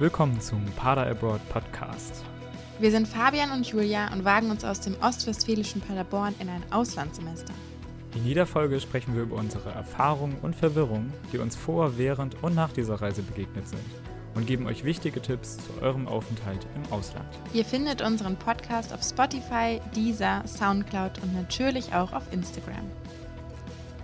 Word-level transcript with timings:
Willkommen 0.00 0.40
zum 0.40 0.64
Pada 0.76 1.02
Abroad 1.02 1.46
Podcast. 1.50 2.24
Wir 2.78 2.90
sind 2.90 3.06
Fabian 3.06 3.50
und 3.50 3.66
Julia 3.66 4.10
und 4.14 4.24
wagen 4.24 4.50
uns 4.50 4.64
aus 4.64 4.80
dem 4.80 4.96
ostwestfälischen 5.02 5.82
Paderborn 5.82 6.34
in 6.38 6.48
ein 6.48 6.62
Auslandssemester. 6.70 7.52
In 8.14 8.24
jeder 8.24 8.46
Folge 8.46 8.80
sprechen 8.80 9.14
wir 9.14 9.24
über 9.24 9.36
unsere 9.36 9.72
Erfahrungen 9.72 10.38
und 10.40 10.56
Verwirrungen, 10.56 11.12
die 11.34 11.36
uns 11.36 11.54
vor, 11.54 11.98
während 11.98 12.42
und 12.42 12.54
nach 12.54 12.72
dieser 12.72 12.94
Reise 13.02 13.20
begegnet 13.20 13.68
sind 13.68 13.84
und 14.34 14.46
geben 14.46 14.66
euch 14.68 14.84
wichtige 14.84 15.20
Tipps 15.20 15.58
zu 15.58 15.82
eurem 15.82 16.08
Aufenthalt 16.08 16.66
im 16.76 16.90
Ausland. 16.90 17.28
Ihr 17.52 17.66
findet 17.66 18.00
unseren 18.00 18.36
Podcast 18.36 18.94
auf 18.94 19.02
Spotify, 19.02 19.82
Deezer, 19.94 20.42
Soundcloud 20.46 21.22
und 21.22 21.34
natürlich 21.34 21.92
auch 21.92 22.14
auf 22.14 22.22
Instagram. 22.32 22.90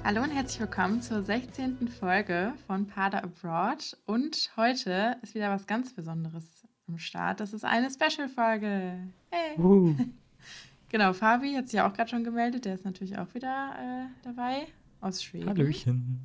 Hallo 0.07 0.23
und 0.23 0.31
herzlich 0.31 0.61
willkommen 0.61 1.03
zur 1.03 1.25
16. 1.25 1.89
Folge 1.89 2.53
von 2.69 2.87
Pada 2.87 3.25
Abroad. 3.25 3.97
Und 4.07 4.53
heute 4.57 5.17
ist 5.23 5.35
wieder 5.35 5.51
was 5.51 5.67
ganz 5.67 5.95
Besonderes 5.95 6.45
am 6.87 6.97
Start. 6.97 7.41
Das 7.41 7.53
ist 7.53 7.65
eine 7.65 7.91
Special-Folge. 7.91 9.01
Hey. 9.31 9.59
Uh. 9.59 9.97
genau, 10.91 11.13
Fabi 11.13 11.55
hat 11.55 11.67
sich 11.67 11.79
ja 11.79 11.91
auch 11.91 11.93
gerade 11.93 12.09
schon 12.09 12.23
gemeldet. 12.23 12.67
Der 12.67 12.75
ist 12.75 12.85
natürlich 12.85 13.19
auch 13.19 13.35
wieder 13.35 13.75
äh, 13.81 14.25
dabei 14.25 14.69
aus 15.01 15.25
Schweden. 15.25 15.49
Hallöchen. 15.49 16.21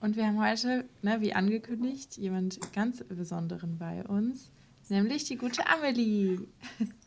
Und 0.00 0.14
wir 0.14 0.24
haben 0.24 0.40
heute, 0.40 0.84
ne, 1.02 1.20
wie 1.20 1.32
angekündigt, 1.32 2.16
jemand 2.16 2.72
ganz 2.72 3.02
Besonderen 3.02 3.78
bei 3.78 4.04
uns, 4.04 4.52
nämlich 4.90 5.24
die 5.24 5.36
gute 5.36 5.66
Amelie. 5.66 6.38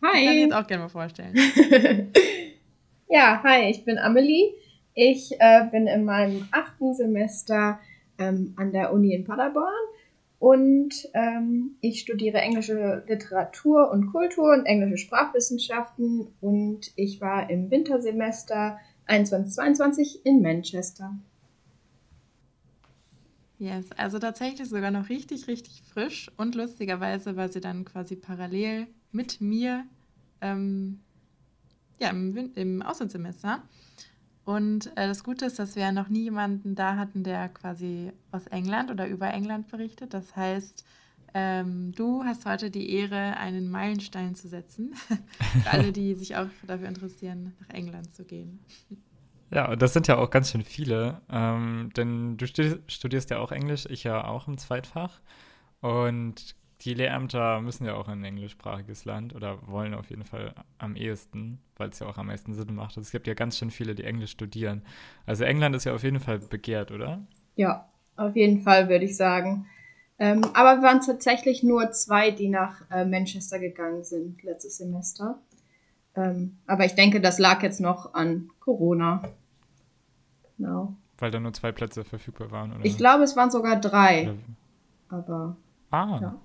Hi. 0.03 0.19
Ich 0.19 0.25
kann 0.25 0.37
jetzt 0.39 0.53
auch 0.55 0.67
gerne 0.67 0.83
mal 0.83 0.89
vorstellen. 0.89 1.37
ja, 3.07 3.41
hi, 3.41 3.69
ich 3.69 3.85
bin 3.85 3.97
Amelie. 3.97 4.55
Ich 4.93 5.33
äh, 5.39 5.65
bin 5.71 5.87
in 5.87 6.05
meinem 6.05 6.47
achten 6.51 6.93
Semester 6.93 7.79
ähm, 8.17 8.53
an 8.57 8.71
der 8.71 8.93
Uni 8.93 9.13
in 9.13 9.23
Paderborn 9.23 9.73
und 10.39 10.93
ähm, 11.13 11.75
ich 11.81 11.99
studiere 11.99 12.39
englische 12.39 13.03
Literatur 13.07 13.91
und 13.91 14.07
Kultur 14.11 14.53
und 14.53 14.65
englische 14.65 14.97
Sprachwissenschaften 14.97 16.27
und 16.41 16.91
ich 16.95 17.19
war 17.19 17.49
im 17.49 17.69
Wintersemester 17.69 18.79
21-22 19.07 20.19
in 20.23 20.41
Manchester. 20.41 21.17
Yes, 23.57 23.91
also 23.97 24.19
tatsächlich 24.19 24.69
sogar 24.69 24.91
noch 24.91 25.09
richtig, 25.09 25.47
richtig 25.47 25.81
frisch 25.81 26.31
und 26.37 26.55
lustigerweise 26.55 27.35
war 27.35 27.49
sie 27.49 27.59
dann 27.59 27.83
quasi 27.83 28.15
parallel 28.15 28.87
mit 29.11 29.41
mir 29.41 29.83
ähm, 30.39 31.01
ja, 31.99 32.11
im, 32.11 32.53
im 32.55 32.81
Auslandssemester. 32.81 33.61
Und 34.49 34.87
äh, 34.97 35.05
das 35.05 35.23
Gute 35.23 35.45
ist, 35.45 35.59
dass 35.59 35.75
wir 35.75 35.91
noch 35.91 36.09
nie 36.09 36.23
jemanden 36.23 36.73
da 36.73 36.95
hatten, 36.95 37.23
der 37.23 37.49
quasi 37.49 38.11
aus 38.31 38.47
England 38.47 38.89
oder 38.89 39.07
über 39.07 39.31
England 39.31 39.67
berichtet. 39.67 40.11
Das 40.15 40.35
heißt, 40.35 40.83
ähm, 41.35 41.91
du 41.91 42.23
hast 42.23 42.47
heute 42.47 42.71
die 42.71 42.89
Ehre, 42.95 43.37
einen 43.37 43.69
Meilenstein 43.69 44.33
zu 44.33 44.47
setzen. 44.47 44.95
Für 45.63 45.69
alle, 45.69 45.91
die 45.91 46.15
sich 46.15 46.35
auch 46.35 46.47
dafür 46.65 46.87
interessieren, 46.87 47.53
nach 47.59 47.75
England 47.75 48.15
zu 48.15 48.23
gehen. 48.23 48.59
Ja, 49.51 49.69
und 49.69 49.83
das 49.83 49.93
sind 49.93 50.07
ja 50.07 50.17
auch 50.17 50.31
ganz 50.31 50.49
schön 50.49 50.63
viele, 50.63 51.21
ähm, 51.29 51.91
denn 51.95 52.37
du 52.37 52.47
studierst 52.47 53.29
ja 53.29 53.37
auch 53.37 53.51
Englisch, 53.51 53.85
ich 53.87 54.03
ja 54.03 54.25
auch 54.25 54.47
im 54.47 54.57
Zweitfach. 54.57 55.21
Und 55.81 56.55
die 56.81 56.93
Lehrämter 56.93 57.59
müssen 57.61 57.85
ja 57.85 57.95
auch 57.95 58.07
in 58.07 58.21
ein 58.21 58.23
englischsprachiges 58.23 59.03
Land 59.03 59.35
oder 59.35 59.67
wollen 59.67 59.93
auf 59.93 60.09
jeden 60.09 60.23
Fall 60.23 60.53
am 60.77 60.95
ehesten, 60.95 61.59
weil 61.75 61.89
es 61.89 61.99
ja 61.99 62.07
auch 62.07 62.17
am 62.17 62.27
meisten 62.27 62.53
Sinn 62.53 62.73
macht. 62.73 62.91
Also 62.91 63.01
es 63.01 63.11
gibt 63.11 63.27
ja 63.27 63.33
ganz 63.33 63.57
schön 63.57 63.69
viele, 63.69 63.95
die 63.95 64.05
Englisch 64.05 64.31
studieren. 64.31 64.83
Also 65.25 65.43
England 65.43 65.75
ist 65.75 65.83
ja 65.83 65.93
auf 65.93 66.03
jeden 66.03 66.21
Fall 66.21 66.39
begehrt, 66.39 66.91
oder? 66.91 67.21
Ja, 67.55 67.89
auf 68.15 68.35
jeden 68.35 68.61
Fall 68.61 68.87
würde 68.87 69.05
ich 69.05 69.17
sagen. 69.17 69.67
Ähm, 70.19 70.43
aber 70.53 70.77
wir 70.77 70.83
waren 70.83 71.01
tatsächlich 71.01 71.63
nur 71.63 71.91
zwei, 71.91 72.31
die 72.31 72.49
nach 72.49 72.81
äh, 72.91 73.05
Manchester 73.05 73.59
gegangen 73.59 74.03
sind 74.03 74.41
letztes 74.43 74.77
Semester. 74.77 75.39
Ähm, 76.15 76.57
aber 76.65 76.85
ich 76.85 76.95
denke, 76.95 77.19
das 77.19 77.39
lag 77.39 77.61
jetzt 77.61 77.81
noch 77.81 78.13
an 78.13 78.49
Corona. 78.59 79.23
Genau. 80.57 80.95
Weil 81.17 81.31
da 81.31 81.39
nur 81.41 81.53
zwei 81.53 81.73
Plätze 81.73 82.05
verfügbar 82.05 82.51
waren, 82.51 82.73
oder? 82.73 82.85
Ich 82.85 82.97
glaube, 82.97 83.23
es 83.23 83.35
waren 83.35 83.51
sogar 83.51 83.79
drei. 83.79 84.23
Oder? 84.23 84.37
Aber. 85.09 85.57
Ah. 85.91 86.19
Ja. 86.21 86.41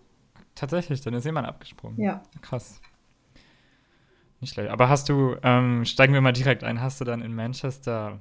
Tatsächlich, 0.55 1.01
dann 1.01 1.15
ist 1.15 1.25
jemand 1.25 1.49
abgesprungen. 1.49 2.01
Ja. 2.01 2.23
Krass. 2.41 2.81
Nicht 4.41 4.55
schlecht. 4.55 4.71
Aber 4.71 4.89
hast 4.89 5.09
du, 5.09 5.37
ähm, 5.43 5.85
steigen 5.85 6.13
wir 6.13 6.21
mal 6.21 6.33
direkt 6.33 6.65
ein, 6.65 6.81
hast 6.81 7.01
du 7.01 7.05
dann 7.05 7.23
in 7.23 7.35
Manchester, 7.35 8.21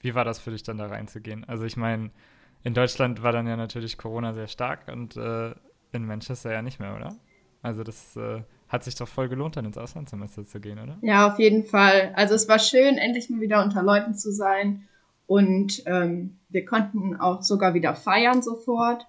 wie 0.00 0.14
war 0.14 0.24
das 0.24 0.38
für 0.38 0.50
dich 0.50 0.62
dann 0.62 0.78
da 0.78 0.86
reinzugehen? 0.86 1.44
Also 1.44 1.64
ich 1.64 1.76
meine, 1.76 2.10
in 2.64 2.74
Deutschland 2.74 3.22
war 3.22 3.32
dann 3.32 3.46
ja 3.46 3.56
natürlich 3.56 3.98
Corona 3.98 4.32
sehr 4.32 4.48
stark 4.48 4.88
und 4.88 5.16
äh, 5.16 5.54
in 5.92 6.06
Manchester 6.06 6.52
ja 6.52 6.62
nicht 6.62 6.80
mehr, 6.80 6.96
oder? 6.96 7.14
Also 7.62 7.82
das 7.82 8.16
äh, 8.16 8.42
hat 8.68 8.84
sich 8.84 8.94
doch 8.94 9.08
voll 9.08 9.28
gelohnt, 9.28 9.56
dann 9.56 9.64
ins 9.64 9.78
Auslandssemester 9.78 10.44
zu 10.44 10.60
gehen, 10.60 10.78
oder? 10.78 10.98
Ja, 11.02 11.28
auf 11.32 11.38
jeden 11.38 11.64
Fall. 11.64 12.12
Also 12.14 12.34
es 12.34 12.48
war 12.48 12.58
schön, 12.58 12.98
endlich 12.98 13.30
mal 13.30 13.40
wieder 13.40 13.62
unter 13.62 13.82
Leuten 13.82 14.14
zu 14.14 14.32
sein 14.32 14.88
und 15.26 15.82
ähm, 15.86 16.38
wir 16.48 16.64
konnten 16.64 17.16
auch 17.16 17.42
sogar 17.42 17.74
wieder 17.74 17.94
feiern 17.94 18.42
sofort. 18.42 19.06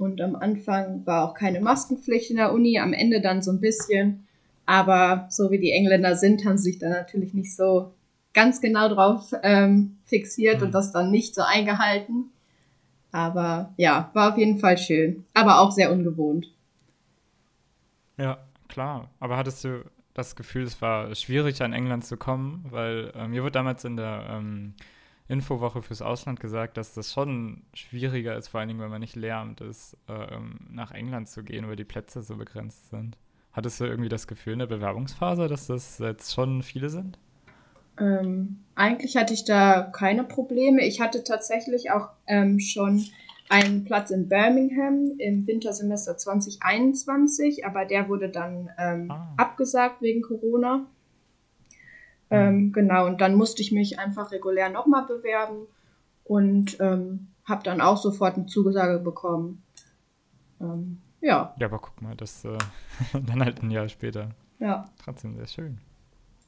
Und 0.00 0.22
am 0.22 0.34
Anfang 0.34 1.04
war 1.04 1.28
auch 1.28 1.34
keine 1.34 1.60
Maskenpflicht 1.60 2.30
in 2.30 2.38
der 2.38 2.54
Uni, 2.54 2.78
am 2.78 2.94
Ende 2.94 3.20
dann 3.20 3.42
so 3.42 3.50
ein 3.52 3.60
bisschen. 3.60 4.26
Aber 4.64 5.26
so 5.28 5.50
wie 5.50 5.58
die 5.58 5.72
Engländer 5.72 6.16
sind, 6.16 6.46
haben 6.46 6.56
sie 6.56 6.70
sich 6.70 6.78
da 6.78 6.88
natürlich 6.88 7.34
nicht 7.34 7.54
so 7.54 7.92
ganz 8.32 8.62
genau 8.62 8.88
drauf 8.88 9.34
ähm, 9.42 9.98
fixiert 10.06 10.60
mhm. 10.60 10.66
und 10.66 10.72
das 10.72 10.90
dann 10.90 11.10
nicht 11.10 11.34
so 11.34 11.42
eingehalten. 11.42 12.30
Aber 13.12 13.74
ja, 13.76 14.10
war 14.14 14.32
auf 14.32 14.38
jeden 14.38 14.58
Fall 14.58 14.78
schön, 14.78 15.26
aber 15.34 15.60
auch 15.60 15.70
sehr 15.70 15.92
ungewohnt. 15.92 16.50
Ja, 18.16 18.38
klar. 18.68 19.10
Aber 19.20 19.36
hattest 19.36 19.64
du 19.64 19.84
das 20.14 20.34
Gefühl, 20.34 20.62
es 20.62 20.80
war 20.80 21.14
schwierig, 21.14 21.60
an 21.60 21.74
England 21.74 22.06
zu 22.06 22.16
kommen? 22.16 22.64
Weil 22.70 23.12
äh, 23.14 23.28
mir 23.28 23.42
wurde 23.42 23.52
damals 23.52 23.84
in 23.84 23.98
der 23.98 24.24
ähm, 24.30 24.72
Infowoche 25.30 25.80
fürs 25.82 26.02
Ausland 26.02 26.40
gesagt, 26.40 26.76
dass 26.76 26.94
das 26.94 27.12
schon 27.12 27.62
schwieriger 27.72 28.36
ist, 28.36 28.48
vor 28.48 28.60
allen 28.60 28.68
Dingen, 28.68 28.80
wenn 28.80 28.90
man 28.90 29.00
nicht 29.00 29.16
Lehramt 29.16 29.60
ist, 29.60 29.96
äh, 30.08 30.38
nach 30.68 30.90
England 30.90 31.28
zu 31.28 31.44
gehen, 31.44 31.68
weil 31.68 31.76
die 31.76 31.84
Plätze 31.84 32.22
so 32.22 32.36
begrenzt 32.36 32.90
sind. 32.90 33.16
Hattest 33.52 33.80
du 33.80 33.84
irgendwie 33.84 34.08
das 34.08 34.26
Gefühl 34.26 34.54
in 34.54 34.58
der 34.60 34.66
Bewerbungsphase, 34.66 35.48
dass 35.48 35.66
das 35.66 35.98
jetzt 35.98 36.34
schon 36.34 36.62
viele 36.62 36.90
sind? 36.90 37.18
Ähm, 37.98 38.60
eigentlich 38.74 39.16
hatte 39.16 39.34
ich 39.34 39.44
da 39.44 39.82
keine 39.82 40.24
Probleme. 40.24 40.84
Ich 40.86 41.00
hatte 41.00 41.22
tatsächlich 41.24 41.90
auch 41.90 42.08
ähm, 42.26 42.58
schon 42.58 43.04
einen 43.48 43.84
Platz 43.84 44.10
in 44.10 44.28
Birmingham 44.28 45.12
im 45.18 45.46
Wintersemester 45.46 46.16
2021, 46.16 47.66
aber 47.66 47.84
der 47.84 48.08
wurde 48.08 48.28
dann 48.28 48.70
ähm, 48.78 49.10
ah. 49.10 49.34
abgesagt 49.36 50.00
wegen 50.02 50.22
Corona. 50.22 50.86
Ähm, 52.30 52.54
mhm. 52.54 52.72
genau, 52.72 53.06
und 53.06 53.20
dann 53.20 53.34
musste 53.34 53.60
ich 53.60 53.72
mich 53.72 53.98
einfach 53.98 54.30
regulär 54.30 54.70
nochmal 54.70 55.04
bewerben 55.04 55.66
und 56.24 56.78
ähm, 56.80 57.28
habe 57.44 57.64
dann 57.64 57.80
auch 57.80 57.96
sofort 57.96 58.36
eine 58.36 58.46
Zusage 58.46 59.00
bekommen. 59.00 59.62
Ähm, 60.60 60.98
ja. 61.20 61.54
Ja, 61.58 61.66
aber 61.66 61.80
guck 61.80 62.00
mal, 62.00 62.14
das 62.14 62.44
äh, 62.44 62.56
dann 63.12 63.44
halt 63.44 63.62
ein 63.62 63.70
Jahr 63.70 63.88
später. 63.88 64.30
Ja. 64.60 64.88
Trotzdem 65.02 65.36
sehr 65.36 65.48
schön. 65.48 65.78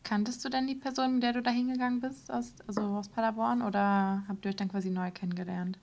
Kanntest 0.05 0.45
du 0.45 0.49
denn 0.49 0.67
die 0.67 0.75
Person, 0.75 1.15
mit 1.15 1.23
der 1.23 1.33
du 1.33 1.43
da 1.43 1.51
hingegangen 1.51 2.01
bist, 2.01 2.33
aus, 2.33 2.55
also 2.67 2.81
aus 2.81 3.09
Paderborn, 3.09 3.63
oder 3.63 4.25
habt 4.29 4.45
ihr 4.45 4.51
euch 4.51 4.57
dann 4.57 4.69
quasi 4.69 4.91
neu 4.91 5.11
kennengelernt? 5.11 5.79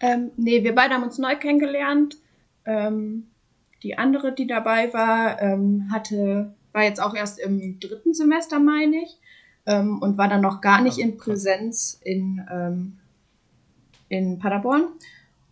Ähm, 0.00 0.30
nee, 0.36 0.64
wir 0.64 0.74
beide 0.74 0.94
haben 0.94 1.04
uns 1.04 1.18
neu 1.18 1.36
kennengelernt. 1.36 2.16
Ähm, 2.64 3.28
die 3.82 3.98
andere, 3.98 4.32
die 4.34 4.46
dabei 4.46 4.92
war, 4.92 5.40
ähm, 5.42 5.88
hatte, 5.90 6.54
war 6.72 6.84
jetzt 6.84 7.00
auch 7.00 7.14
erst 7.14 7.38
im 7.38 7.80
dritten 7.80 8.14
Semester, 8.14 8.58
meine 8.58 8.96
ich 8.96 9.18
ähm, 9.66 9.98
und 10.00 10.18
war 10.18 10.28
dann 10.28 10.40
noch 10.40 10.60
gar 10.60 10.82
nicht 10.82 10.98
in 10.98 11.16
Präsenz 11.16 12.00
in, 12.02 12.44
ähm, 12.50 12.98
in 14.08 14.38
Paderborn. 14.38 14.88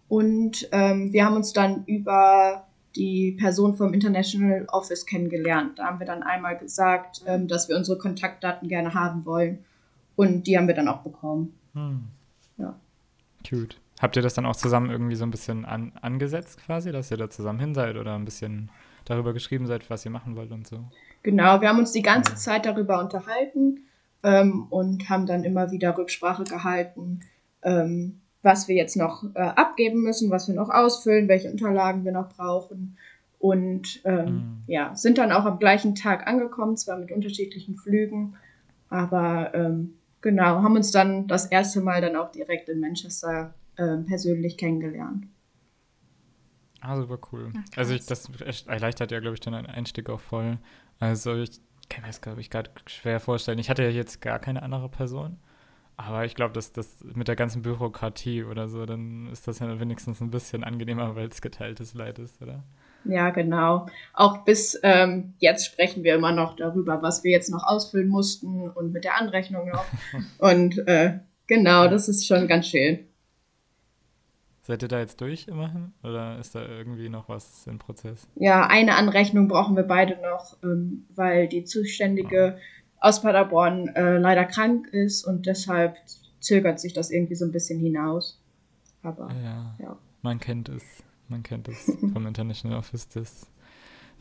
Und 0.08 0.68
ähm, 0.72 1.12
wir 1.12 1.24
haben 1.24 1.36
uns 1.36 1.52
dann 1.52 1.84
über 1.84 2.66
die 2.96 3.32
Person 3.32 3.76
vom 3.76 3.94
International 3.94 4.66
Office 4.72 5.06
kennengelernt. 5.06 5.78
Da 5.78 5.86
haben 5.86 6.00
wir 6.00 6.06
dann 6.06 6.24
einmal 6.24 6.58
gesagt, 6.58 7.22
ähm, 7.26 7.46
dass 7.46 7.68
wir 7.68 7.76
unsere 7.76 7.98
Kontaktdaten 7.98 8.68
gerne 8.68 8.94
haben 8.94 9.24
wollen. 9.24 9.64
Und 10.16 10.46
die 10.46 10.58
haben 10.58 10.66
wir 10.66 10.74
dann 10.74 10.88
auch 10.88 11.02
bekommen. 11.02 11.54
Hm. 11.74 12.02
Ja. 12.58 12.74
Cute. 13.48 13.76
Habt 14.00 14.16
ihr 14.16 14.22
das 14.22 14.34
dann 14.34 14.46
auch 14.46 14.56
zusammen 14.56 14.90
irgendwie 14.90 15.14
so 15.14 15.24
ein 15.24 15.30
bisschen 15.30 15.64
an, 15.64 15.92
angesetzt 16.00 16.58
quasi, 16.64 16.90
dass 16.90 17.10
ihr 17.10 17.16
da 17.16 17.30
zusammen 17.30 17.60
hin 17.60 17.74
seid 17.74 17.96
oder 17.96 18.14
ein 18.16 18.24
bisschen 18.24 18.70
darüber 19.04 19.32
geschrieben 19.32 19.66
seid, 19.66 19.88
was 19.88 20.04
ihr 20.04 20.10
machen 20.10 20.36
wollt 20.36 20.50
und 20.50 20.66
so? 20.66 20.84
Genau, 21.22 21.60
wir 21.60 21.68
haben 21.68 21.78
uns 21.78 21.92
die 21.92 22.02
ganze 22.02 22.34
Zeit 22.34 22.66
darüber 22.66 22.98
unterhalten 22.98 23.82
ähm, 24.22 24.66
und 24.70 25.08
haben 25.08 25.26
dann 25.26 25.44
immer 25.44 25.70
wieder 25.70 25.96
Rücksprache 25.96 26.44
gehalten, 26.44 27.20
ähm, 27.62 28.20
was 28.42 28.68
wir 28.68 28.76
jetzt 28.76 28.96
noch 28.96 29.24
äh, 29.34 29.40
abgeben 29.40 30.02
müssen, 30.02 30.30
was 30.30 30.48
wir 30.48 30.54
noch 30.54 30.70
ausfüllen, 30.70 31.28
welche 31.28 31.50
Unterlagen 31.50 32.04
wir 32.04 32.12
noch 32.12 32.28
brauchen. 32.30 32.96
Und 33.38 34.00
ähm, 34.04 34.24
mhm. 34.24 34.62
ja, 34.66 34.94
sind 34.94 35.18
dann 35.18 35.32
auch 35.32 35.44
am 35.46 35.58
gleichen 35.58 35.94
Tag 35.94 36.26
angekommen, 36.26 36.76
zwar 36.76 36.98
mit 36.98 37.10
unterschiedlichen 37.10 37.76
Flügen, 37.76 38.34
aber 38.90 39.54
ähm, 39.54 39.94
genau, 40.20 40.62
haben 40.62 40.76
uns 40.76 40.90
dann 40.90 41.26
das 41.26 41.46
erste 41.46 41.80
Mal 41.80 42.02
dann 42.02 42.16
auch 42.16 42.30
direkt 42.32 42.68
in 42.68 42.80
Manchester 42.80 43.54
äh, 43.76 43.96
persönlich 43.98 44.58
kennengelernt. 44.58 45.26
Ah, 46.82 46.96
super 46.96 47.18
cool. 47.32 47.52
Ach, 47.56 47.78
also 47.78 47.94
ich, 47.94 48.06
das 48.06 48.30
erleichtert 48.66 49.10
ja, 49.10 49.20
glaube 49.20 49.34
ich, 49.34 49.40
dann 49.40 49.54
einen 49.54 49.66
Einstieg 49.66 50.08
auch 50.08 50.20
voll. 50.20 50.58
Also 50.98 51.34
ich 51.36 51.60
kann 51.90 52.02
mir 52.02 52.08
das, 52.08 52.22
glaube 52.22 52.40
ich, 52.40 52.48
gerade 52.48 52.70
schwer 52.86 53.20
vorstellen. 53.20 53.58
Ich 53.58 53.68
hatte 53.68 53.82
ja 53.82 53.90
jetzt 53.90 54.22
gar 54.22 54.38
keine 54.38 54.62
andere 54.62 54.88
Person. 54.88 55.36
Aber 55.98 56.24
ich 56.24 56.34
glaube, 56.34 56.54
dass 56.54 56.72
das 56.72 57.04
mit 57.14 57.28
der 57.28 57.36
ganzen 57.36 57.60
Bürokratie 57.60 58.44
oder 58.44 58.68
so, 58.68 58.86
dann 58.86 59.28
ist 59.30 59.46
das 59.46 59.58
ja 59.58 59.80
wenigstens 59.80 60.22
ein 60.22 60.30
bisschen 60.30 60.64
angenehmer, 60.64 61.14
weil 61.14 61.28
es 61.28 61.42
geteiltes 61.42 61.92
Leid 61.92 62.18
ist, 62.18 62.40
oder? 62.40 62.62
Ja, 63.04 63.28
genau. 63.28 63.86
Auch 64.14 64.44
bis 64.44 64.80
ähm, 64.82 65.34
jetzt 65.40 65.66
sprechen 65.66 66.02
wir 66.02 66.14
immer 66.14 66.32
noch 66.32 66.56
darüber, 66.56 67.02
was 67.02 67.22
wir 67.22 67.30
jetzt 67.30 67.50
noch 67.50 67.64
ausfüllen 67.64 68.08
mussten 68.08 68.70
und 68.70 68.92
mit 68.92 69.04
der 69.04 69.16
Anrechnung 69.18 69.68
noch. 69.68 69.84
und 70.38 70.78
äh, 70.88 71.18
genau, 71.46 71.86
das 71.88 72.08
ist 72.08 72.26
schon 72.26 72.48
ganz 72.48 72.68
schön. 72.68 73.09
Seid 74.62 74.82
ihr 74.82 74.88
da 74.88 74.98
jetzt 74.98 75.20
durch 75.20 75.48
immerhin? 75.48 75.92
Oder 76.02 76.38
ist 76.38 76.54
da 76.54 76.66
irgendwie 76.66 77.08
noch 77.08 77.28
was 77.28 77.66
im 77.66 77.78
Prozess? 77.78 78.28
Ja, 78.36 78.66
eine 78.66 78.96
Anrechnung 78.96 79.48
brauchen 79.48 79.76
wir 79.76 79.84
beide 79.84 80.20
noch, 80.20 80.56
ähm, 80.62 81.06
weil 81.14 81.48
die 81.48 81.64
Zuständige 81.64 82.56
oh. 82.56 82.96
aus 83.00 83.22
Paderborn 83.22 83.88
äh, 83.88 84.18
leider 84.18 84.44
krank 84.44 84.88
ist 84.88 85.24
und 85.24 85.46
deshalb 85.46 85.96
zögert 86.40 86.80
sich 86.80 86.92
das 86.92 87.10
irgendwie 87.10 87.34
so 87.34 87.44
ein 87.44 87.52
bisschen 87.52 87.80
hinaus. 87.80 88.38
Aber 89.02 89.30
ja, 89.42 89.76
ja. 89.78 89.96
man 90.22 90.38
kennt 90.40 90.68
es. 90.68 90.84
Man 91.28 91.42
kennt 91.42 91.68
es 91.68 91.84
vom 92.12 92.26
International 92.26 92.78
Office, 92.78 93.08
dass 93.08 93.46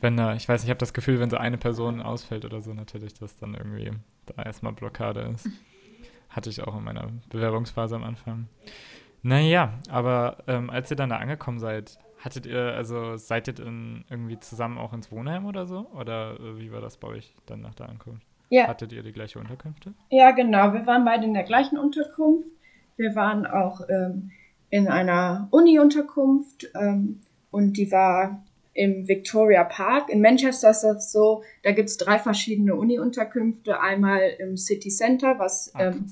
wenn 0.01 0.15
da, 0.15 0.35
ich 0.35 0.47
weiß, 0.47 0.63
ich 0.63 0.69
habe 0.69 0.77
das 0.77 0.93
Gefühl, 0.93 1.19
wenn 1.19 1.29
so 1.29 1.37
eine 1.37 1.57
Person 1.57 2.01
ausfällt 2.01 2.45
oder 2.45 2.61
so, 2.61 2.73
natürlich, 2.73 3.13
dass 3.15 3.35
dann 3.37 3.55
irgendwie 3.55 3.91
da 4.25 4.43
erstmal 4.43 4.73
Blockade 4.73 5.21
ist. 5.33 5.49
Hatte 6.29 6.49
ich 6.49 6.61
auch 6.61 6.77
in 6.77 6.83
meiner 6.83 7.11
Bewerbungsphase 7.29 7.95
am 7.95 8.03
Anfang. 8.03 8.47
Naja, 9.21 9.73
aber 9.89 10.37
ähm, 10.47 10.69
als 10.69 10.89
ihr 10.91 10.97
dann 10.97 11.09
da 11.09 11.17
angekommen 11.17 11.59
seid, 11.59 11.99
hattet 12.19 12.45
ihr, 12.45 12.73
also 12.73 13.17
seid 13.17 13.47
ihr 13.47 13.53
dann 13.53 14.05
irgendwie 14.09 14.39
zusammen 14.39 14.77
auch 14.77 14.93
ins 14.93 15.11
Wohnheim 15.11 15.45
oder 15.45 15.65
so? 15.65 15.87
Oder 15.93 16.39
äh, 16.39 16.59
wie 16.59 16.71
war 16.71 16.81
das 16.81 16.97
bei 16.97 17.07
euch 17.07 17.33
dann 17.45 17.61
nach 17.61 17.75
der 17.75 17.89
Ankunft? 17.89 18.25
Ja. 18.49 18.67
Hattet 18.67 18.93
ihr 18.93 19.03
die 19.03 19.11
gleiche 19.11 19.39
Unterkünfte? 19.39 19.93
Ja, 20.09 20.31
genau. 20.31 20.73
Wir 20.73 20.85
waren 20.87 21.05
beide 21.05 21.25
in 21.25 21.33
der 21.33 21.43
gleichen 21.43 21.77
Unterkunft. 21.77 22.47
Wir 22.97 23.15
waren 23.15 23.45
auch 23.45 23.81
ähm, 23.89 24.31
in 24.69 24.87
einer 24.87 25.47
Uni-Unterkunft 25.51 26.69
ähm, 26.75 27.21
und 27.51 27.77
die 27.77 27.91
war 27.91 28.43
im 28.73 29.07
Victoria 29.07 29.63
Park. 29.63 30.09
In 30.09 30.21
Manchester 30.21 30.71
ist 30.71 30.81
das 30.81 31.11
so, 31.11 31.43
da 31.63 31.71
gibt 31.71 31.89
es 31.89 31.97
drei 31.97 32.17
verschiedene 32.17 32.75
Uni-Unterkünfte. 32.75 33.79
Einmal 33.79 34.21
im 34.39 34.57
City 34.57 34.89
Center, 34.89 35.37
was 35.37 35.73
ah, 35.75 35.87
ähm, 35.87 36.05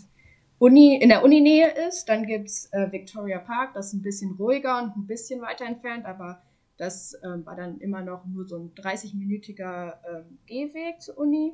Uni, 0.59 0.95
in 0.95 1.09
der 1.09 1.23
Uninähe 1.23 1.69
ist. 1.87 2.09
Dann 2.09 2.25
gibt 2.25 2.47
es 2.47 2.71
äh, 2.73 2.91
Victoria 2.91 3.39
Park, 3.39 3.73
das 3.73 3.87
ist 3.87 3.93
ein 3.93 4.01
bisschen 4.01 4.31
ruhiger 4.33 4.81
und 4.81 4.97
ein 4.97 5.07
bisschen 5.07 5.41
weiter 5.41 5.65
entfernt, 5.65 6.05
aber 6.05 6.41
das 6.77 7.13
äh, 7.15 7.45
war 7.45 7.55
dann 7.55 7.79
immer 7.79 8.01
noch 8.01 8.25
nur 8.25 8.47
so 8.47 8.57
ein 8.57 8.73
30-minütiger 8.73 9.93
äh, 10.03 10.23
Gehweg 10.45 11.01
zur 11.01 11.17
Uni. 11.17 11.53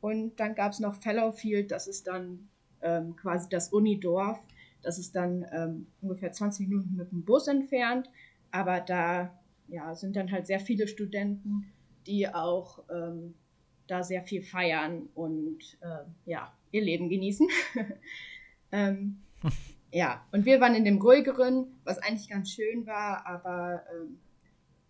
Und 0.00 0.40
dann 0.40 0.54
gab 0.54 0.72
es 0.72 0.80
noch 0.80 0.94
Fellowfield, 0.94 1.70
das 1.70 1.86
ist 1.86 2.06
dann 2.06 2.48
ähm, 2.82 3.16
quasi 3.16 3.48
das 3.48 3.72
Unidorf. 3.72 4.40
Das 4.82 4.98
ist 4.98 5.14
dann 5.14 5.46
ähm, 5.52 5.86
ungefähr 6.00 6.32
20 6.32 6.68
Minuten 6.68 6.96
mit 6.96 7.12
dem 7.12 7.24
Bus 7.24 7.46
entfernt, 7.46 8.10
aber 8.50 8.80
da 8.80 9.38
ja, 9.68 9.94
sind 9.94 10.16
dann 10.16 10.30
halt 10.32 10.46
sehr 10.46 10.58
viele 10.58 10.88
Studenten, 10.88 11.72
die 12.06 12.28
auch 12.28 12.82
ähm, 12.90 13.34
da 13.86 14.02
sehr 14.02 14.22
viel 14.22 14.42
feiern 14.42 15.08
und 15.14 15.78
äh, 15.82 16.04
ja, 16.26 16.52
ihr 16.72 16.82
Leben 16.82 17.08
genießen. 17.08 17.48
ähm, 18.72 19.22
ja, 19.92 20.26
und 20.32 20.46
wir 20.46 20.60
waren 20.60 20.74
in 20.74 20.84
dem 20.84 20.98
ruhigeren, 20.98 21.66
was 21.84 21.98
eigentlich 21.98 22.30
ganz 22.30 22.50
schön 22.50 22.86
war, 22.86 23.26
aber 23.26 23.82
ähm, 23.94 24.18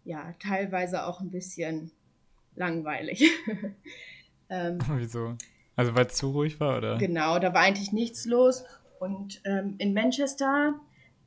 ja, 0.04 0.34
teilweise 0.38 1.06
auch 1.06 1.20
ein 1.20 1.30
bisschen 1.30 1.90
langweilig. 2.54 3.28
ähm, 4.48 4.78
Wieso? 4.96 5.36
Also 5.74 5.94
weil 5.94 6.06
es 6.06 6.14
zu 6.14 6.30
ruhig 6.30 6.60
war, 6.60 6.78
oder? 6.78 6.98
Genau, 6.98 7.38
da 7.38 7.52
war 7.54 7.62
eigentlich 7.62 7.92
nichts 7.92 8.24
los 8.26 8.64
und 9.00 9.40
ähm, 9.44 9.74
in 9.78 9.94
Manchester 9.94 10.74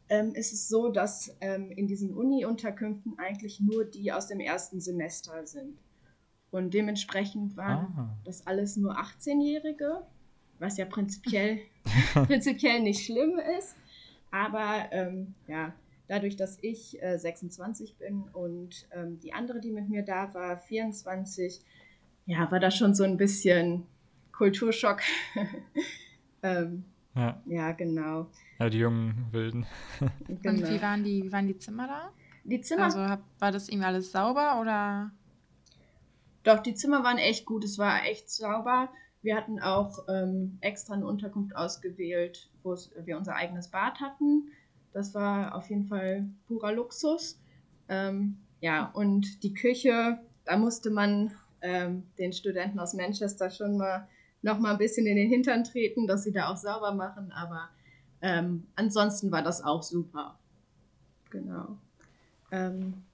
ähm, 0.07 0.33
ist 0.35 0.53
es 0.53 0.69
so, 0.69 0.89
dass 0.89 1.35
ähm, 1.41 1.71
in 1.71 1.87
diesen 1.87 2.13
Uni-Unterkünften 2.13 3.17
eigentlich 3.17 3.59
nur 3.59 3.85
die 3.85 4.11
aus 4.11 4.27
dem 4.27 4.39
ersten 4.39 4.79
Semester 4.79 5.45
sind. 5.45 5.77
Und 6.51 6.73
dementsprechend 6.73 7.57
waren 7.57 7.93
ah. 7.97 8.17
das 8.23 8.47
alles 8.47 8.77
nur 8.77 8.97
18-Jährige, 8.97 10.03
was 10.59 10.77
ja 10.77 10.85
prinzipiell, 10.85 11.59
prinzipiell 12.13 12.81
nicht 12.81 13.05
schlimm 13.05 13.39
ist. 13.57 13.75
Aber 14.31 14.89
ähm, 14.91 15.33
ja, 15.47 15.73
dadurch, 16.07 16.35
dass 16.35 16.57
ich 16.61 17.01
äh, 17.01 17.17
26 17.17 17.97
bin 17.97 18.23
und 18.33 18.87
ähm, 18.91 19.19
die 19.19 19.33
andere, 19.33 19.59
die 19.59 19.71
mit 19.71 19.89
mir 19.89 20.03
da 20.03 20.33
war, 20.33 20.57
24, 20.57 21.61
ja, 22.25 22.49
war 22.51 22.59
das 22.59 22.75
schon 22.75 22.95
so 22.95 23.03
ein 23.03 23.17
bisschen 23.17 23.85
Kulturschock. 24.31 25.01
ähm, 26.43 26.83
ja. 27.15 27.41
ja, 27.45 27.71
genau. 27.71 28.29
Ja, 28.59 28.69
die 28.69 28.79
jungen 28.79 29.27
Wilden. 29.31 29.65
genau. 30.27 30.49
Und 30.49 30.69
wie 30.69 30.81
waren, 30.81 31.03
die, 31.03 31.23
wie 31.23 31.31
waren 31.31 31.47
die 31.47 31.57
Zimmer 31.57 31.87
da? 31.87 32.11
Die 32.43 32.61
Zimmer. 32.61 32.83
Also 32.85 32.99
hab, 32.99 33.21
war 33.39 33.51
das 33.51 33.69
irgendwie 33.69 33.87
alles 33.87 34.11
sauber 34.11 34.59
oder? 34.59 35.11
Doch, 36.43 36.59
die 36.59 36.75
Zimmer 36.75 37.03
waren 37.03 37.17
echt 37.17 37.45
gut. 37.45 37.63
Es 37.63 37.77
war 37.77 38.05
echt 38.05 38.29
sauber. 38.29 38.89
Wir 39.25 39.35
hatten 39.35 39.59
auch 39.59 40.05
ähm, 40.07 40.59
extra 40.61 40.93
eine 40.93 41.07
Unterkunft 41.07 41.55
ausgewählt, 41.55 42.47
wo 42.61 42.75
wir 43.05 43.17
unser 43.17 43.35
eigenes 43.35 43.69
Bad 43.69 43.99
hatten. 43.99 44.51
Das 44.93 45.15
war 45.15 45.55
auf 45.55 45.67
jeden 45.67 45.87
Fall 45.87 46.29
purer 46.47 46.71
Luxus. 46.71 47.41
Ähm, 47.89 48.37
ja, 48.61 48.91
und 48.91 49.41
die 49.41 49.55
Küche, 49.55 50.19
da 50.45 50.57
musste 50.57 50.91
man 50.91 51.31
ähm, 51.63 52.03
den 52.19 52.33
Studenten 52.33 52.77
aus 52.77 52.93
Manchester 52.93 53.49
schon 53.49 53.77
mal 53.77 54.07
noch 54.43 54.59
mal 54.59 54.73
ein 54.73 54.77
bisschen 54.77 55.07
in 55.07 55.15
den 55.15 55.27
Hintern 55.27 55.63
treten, 55.63 56.05
dass 56.05 56.23
sie 56.23 56.31
da 56.31 56.49
auch 56.49 56.57
sauber 56.57 56.93
machen. 56.93 57.31
Aber 57.31 57.69
ähm, 58.21 58.67
ansonsten 58.75 59.31
war 59.31 59.41
das 59.41 59.63
auch 59.63 59.81
super. 59.81 60.37
Genau. 61.31 61.79
Ähm, 62.51 63.04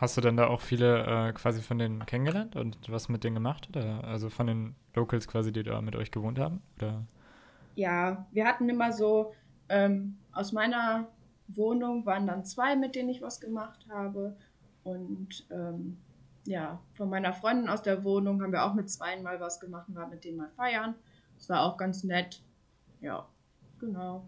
Hast 0.00 0.16
du 0.16 0.22
denn 0.22 0.38
da 0.38 0.46
auch 0.46 0.62
viele 0.62 1.04
äh, 1.04 1.32
quasi 1.34 1.60
von 1.60 1.76
denen 1.76 2.06
kennengelernt 2.06 2.56
und 2.56 2.90
was 2.90 3.10
mit 3.10 3.22
denen 3.22 3.34
gemacht? 3.34 3.68
Oder? 3.68 4.02
Also 4.02 4.30
von 4.30 4.46
den 4.46 4.74
Locals 4.94 5.28
quasi, 5.28 5.52
die 5.52 5.62
da 5.62 5.82
mit 5.82 5.94
euch 5.94 6.10
gewohnt 6.10 6.38
haben? 6.38 6.62
Oder? 6.76 7.04
Ja, 7.74 8.26
wir 8.32 8.46
hatten 8.46 8.66
immer 8.70 8.92
so, 8.92 9.34
ähm, 9.68 10.16
aus 10.32 10.52
meiner 10.52 11.08
Wohnung 11.48 12.06
waren 12.06 12.26
dann 12.26 12.46
zwei, 12.46 12.76
mit 12.76 12.94
denen 12.94 13.10
ich 13.10 13.20
was 13.20 13.42
gemacht 13.42 13.84
habe. 13.90 14.34
Und 14.84 15.46
ähm, 15.50 15.98
ja, 16.46 16.80
von 16.94 17.10
meiner 17.10 17.34
Freundin 17.34 17.68
aus 17.68 17.82
der 17.82 18.02
Wohnung 18.02 18.42
haben 18.42 18.52
wir 18.52 18.64
auch 18.64 18.72
mit 18.72 18.88
zwei 18.88 19.20
mal 19.20 19.38
was 19.38 19.60
gemacht 19.60 19.86
und 19.88 19.96
waren 19.96 20.08
mit 20.08 20.24
denen 20.24 20.38
mal 20.38 20.50
feiern. 20.56 20.94
Das 21.36 21.50
war 21.50 21.60
auch 21.60 21.76
ganz 21.76 22.04
nett. 22.04 22.42
Ja, 23.02 23.26
genau. 23.78 24.24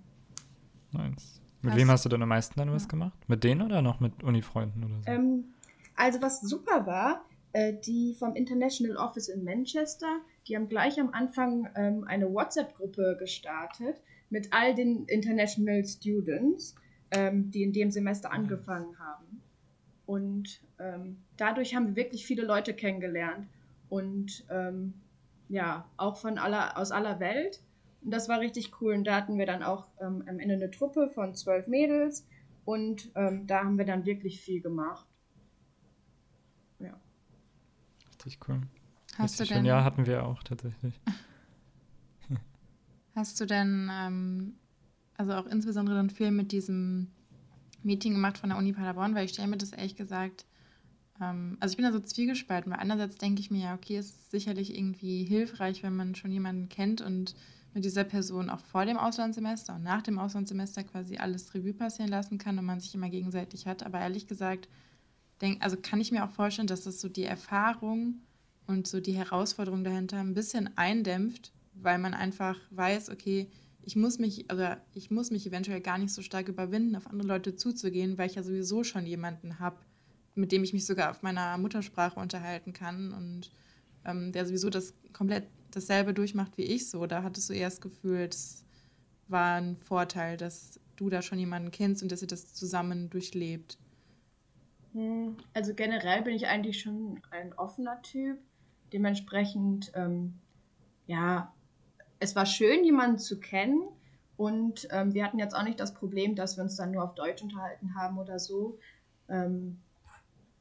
Nice. 0.90 1.40
Mit 1.62 1.72
hast 1.72 1.80
wem 1.80 1.90
hast 1.90 2.04
du 2.04 2.10
denn 2.10 2.22
am 2.22 2.28
meisten 2.28 2.60
dann 2.60 2.70
was 2.72 2.86
gemacht? 2.86 3.16
Mit 3.26 3.42
denen 3.42 3.62
oder 3.62 3.80
noch 3.80 4.00
mit 4.00 4.22
Uni-Freunden 4.22 4.84
oder 4.84 4.96
so? 5.00 5.10
Ähm, 5.10 5.44
also 6.02 6.20
was 6.20 6.40
super 6.40 6.84
war, 6.84 7.24
äh, 7.52 7.74
die 7.74 8.14
vom 8.14 8.34
International 8.34 8.96
Office 8.96 9.28
in 9.28 9.44
Manchester, 9.44 10.18
die 10.48 10.56
haben 10.56 10.68
gleich 10.68 10.98
am 11.00 11.10
Anfang 11.12 11.68
ähm, 11.76 12.02
eine 12.08 12.32
WhatsApp-Gruppe 12.32 13.16
gestartet 13.20 14.02
mit 14.28 14.52
all 14.52 14.74
den 14.74 15.04
International 15.04 15.84
Students, 15.84 16.74
ähm, 17.12 17.52
die 17.52 17.62
in 17.62 17.72
dem 17.72 17.92
Semester 17.92 18.32
angefangen 18.32 18.98
haben. 18.98 19.42
Und 20.04 20.60
ähm, 20.80 21.18
dadurch 21.36 21.76
haben 21.76 21.86
wir 21.86 21.96
wirklich 21.96 22.26
viele 22.26 22.44
Leute 22.44 22.74
kennengelernt 22.74 23.46
und 23.88 24.44
ja, 25.48 25.86
auch 25.98 26.16
von 26.16 26.38
aller, 26.38 26.78
aus 26.78 26.92
aller 26.92 27.20
Welt. 27.20 27.60
Und 28.02 28.10
das 28.10 28.28
war 28.28 28.40
richtig 28.40 28.80
cool. 28.80 28.94
Und 28.94 29.04
da 29.04 29.16
hatten 29.16 29.38
wir 29.38 29.44
dann 29.44 29.62
auch 29.62 29.86
am 30.00 30.22
Ende 30.26 30.54
eine 30.54 30.70
Truppe 30.70 31.10
von 31.10 31.34
zwölf 31.34 31.66
Mädels 31.66 32.26
und 32.64 33.10
da 33.14 33.64
haben 33.64 33.76
wir 33.76 33.84
dann 33.84 34.06
wirklich 34.06 34.40
viel 34.40 34.62
gemacht. 34.62 35.06
Ja. 36.82 37.00
Richtig 38.24 38.48
cool. 38.48 38.60
Hast 39.18 39.40
richtig 39.40 39.48
du 39.48 39.54
denn, 39.54 39.64
ja, 39.64 39.84
hatten 39.84 40.06
wir 40.06 40.24
auch 40.24 40.42
tatsächlich. 40.42 41.00
Hast 43.14 43.38
du 43.40 43.46
denn, 43.46 43.90
ähm, 43.92 44.54
also 45.16 45.34
auch 45.34 45.46
insbesondere 45.46 45.96
dann 45.96 46.08
viel 46.08 46.30
mit 46.30 46.50
diesem 46.50 47.08
Meeting 47.82 48.14
gemacht 48.14 48.38
von 48.38 48.48
der 48.50 48.58
Uni 48.58 48.72
Paderborn, 48.72 49.14
weil 49.14 49.26
ich 49.26 49.32
stelle 49.32 49.48
mir 49.48 49.58
das 49.58 49.72
ehrlich 49.72 49.96
gesagt, 49.96 50.46
ähm, 51.20 51.56
also 51.60 51.72
ich 51.72 51.76
bin 51.76 51.84
da 51.84 51.92
so 51.92 52.00
zwiegespalten, 52.00 52.72
weil 52.72 52.78
einerseits 52.78 53.18
denke 53.18 53.40
ich 53.40 53.50
mir 53.50 53.64
ja, 53.64 53.74
okay, 53.74 53.96
es 53.96 54.06
ist 54.06 54.30
sicherlich 54.30 54.76
irgendwie 54.76 55.24
hilfreich, 55.24 55.82
wenn 55.82 55.94
man 55.94 56.14
schon 56.14 56.32
jemanden 56.32 56.68
kennt 56.68 57.00
und 57.00 57.34
mit 57.74 57.84
dieser 57.84 58.04
Person 58.04 58.50
auch 58.50 58.60
vor 58.60 58.84
dem 58.84 58.98
Auslandssemester 58.98 59.76
und 59.76 59.82
nach 59.82 60.02
dem 60.02 60.18
Auslandssemester 60.18 60.84
quasi 60.84 61.16
alles 61.16 61.54
Revue 61.54 61.72
passieren 61.72 62.10
lassen 62.10 62.38
kann 62.38 62.58
und 62.58 62.64
man 62.64 62.80
sich 62.80 62.94
immer 62.94 63.08
gegenseitig 63.08 63.66
hat. 63.66 63.82
Aber 63.82 63.98
ehrlich 63.98 64.26
gesagt, 64.26 64.68
denk, 65.42 65.62
also 65.62 65.76
kann 65.76 66.00
ich 66.00 66.12
mir 66.12 66.24
auch 66.24 66.30
vorstellen, 66.30 66.68
dass 66.68 66.84
das 66.84 67.00
so 67.00 67.08
die 67.08 67.24
Erfahrung 67.24 68.22
und 68.66 68.86
so 68.86 69.00
die 69.00 69.12
Herausforderung 69.12 69.84
dahinter 69.84 70.18
ein 70.18 70.34
bisschen 70.34 70.76
eindämpft, 70.76 71.52
weil 71.74 71.98
man 71.98 72.14
einfach 72.14 72.58
weiß, 72.70 73.10
okay, 73.10 73.50
ich 73.82 73.96
muss 73.96 74.18
mich, 74.18 74.50
also 74.50 74.64
ich 74.94 75.10
muss 75.10 75.30
mich 75.30 75.46
eventuell 75.46 75.80
gar 75.80 75.98
nicht 75.98 76.14
so 76.14 76.22
stark 76.22 76.48
überwinden, 76.48 76.94
auf 76.94 77.08
andere 77.08 77.28
Leute 77.28 77.56
zuzugehen, 77.56 78.16
weil 78.16 78.28
ich 78.28 78.36
ja 78.36 78.42
sowieso 78.42 78.84
schon 78.84 79.06
jemanden 79.06 79.58
habe, 79.58 79.76
mit 80.34 80.52
dem 80.52 80.62
ich 80.62 80.72
mich 80.72 80.86
sogar 80.86 81.10
auf 81.10 81.22
meiner 81.22 81.58
Muttersprache 81.58 82.20
unterhalten 82.20 82.72
kann 82.72 83.12
und 83.12 83.50
ähm, 84.04 84.32
der 84.32 84.46
sowieso 84.46 84.70
das 84.70 84.94
komplett 85.12 85.48
dasselbe 85.72 86.14
durchmacht 86.14 86.56
wie 86.56 86.62
ich 86.62 86.88
so. 86.88 87.06
Da 87.06 87.22
hattest 87.22 87.50
du 87.50 87.54
eher 87.54 87.68
das 87.68 87.80
Gefühl, 87.80 88.28
das 88.28 88.64
war 89.28 89.56
ein 89.56 89.76
Vorteil, 89.76 90.36
dass 90.36 90.78
du 90.96 91.10
da 91.10 91.22
schon 91.22 91.38
jemanden 91.38 91.70
kennst 91.70 92.02
und 92.02 92.12
dass 92.12 92.22
ihr 92.22 92.28
das 92.28 92.54
zusammen 92.54 93.10
durchlebt. 93.10 93.78
Also 95.54 95.74
generell 95.74 96.22
bin 96.22 96.34
ich 96.34 96.46
eigentlich 96.46 96.80
schon 96.80 97.20
ein 97.30 97.52
offener 97.54 98.00
Typ. 98.02 98.38
Dementsprechend, 98.92 99.90
ähm, 99.94 100.34
ja, 101.06 101.52
es 102.18 102.36
war 102.36 102.46
schön, 102.46 102.84
jemanden 102.84 103.18
zu 103.18 103.40
kennen. 103.40 103.82
Und 104.36 104.88
ähm, 104.90 105.14
wir 105.14 105.24
hatten 105.24 105.38
jetzt 105.38 105.54
auch 105.54 105.62
nicht 105.62 105.80
das 105.80 105.94
Problem, 105.94 106.34
dass 106.34 106.56
wir 106.56 106.64
uns 106.64 106.76
dann 106.76 106.90
nur 106.90 107.04
auf 107.04 107.14
Deutsch 107.14 107.42
unterhalten 107.42 107.94
haben 107.94 108.18
oder 108.18 108.38
so. 108.38 108.78
Ähm, 109.28 109.80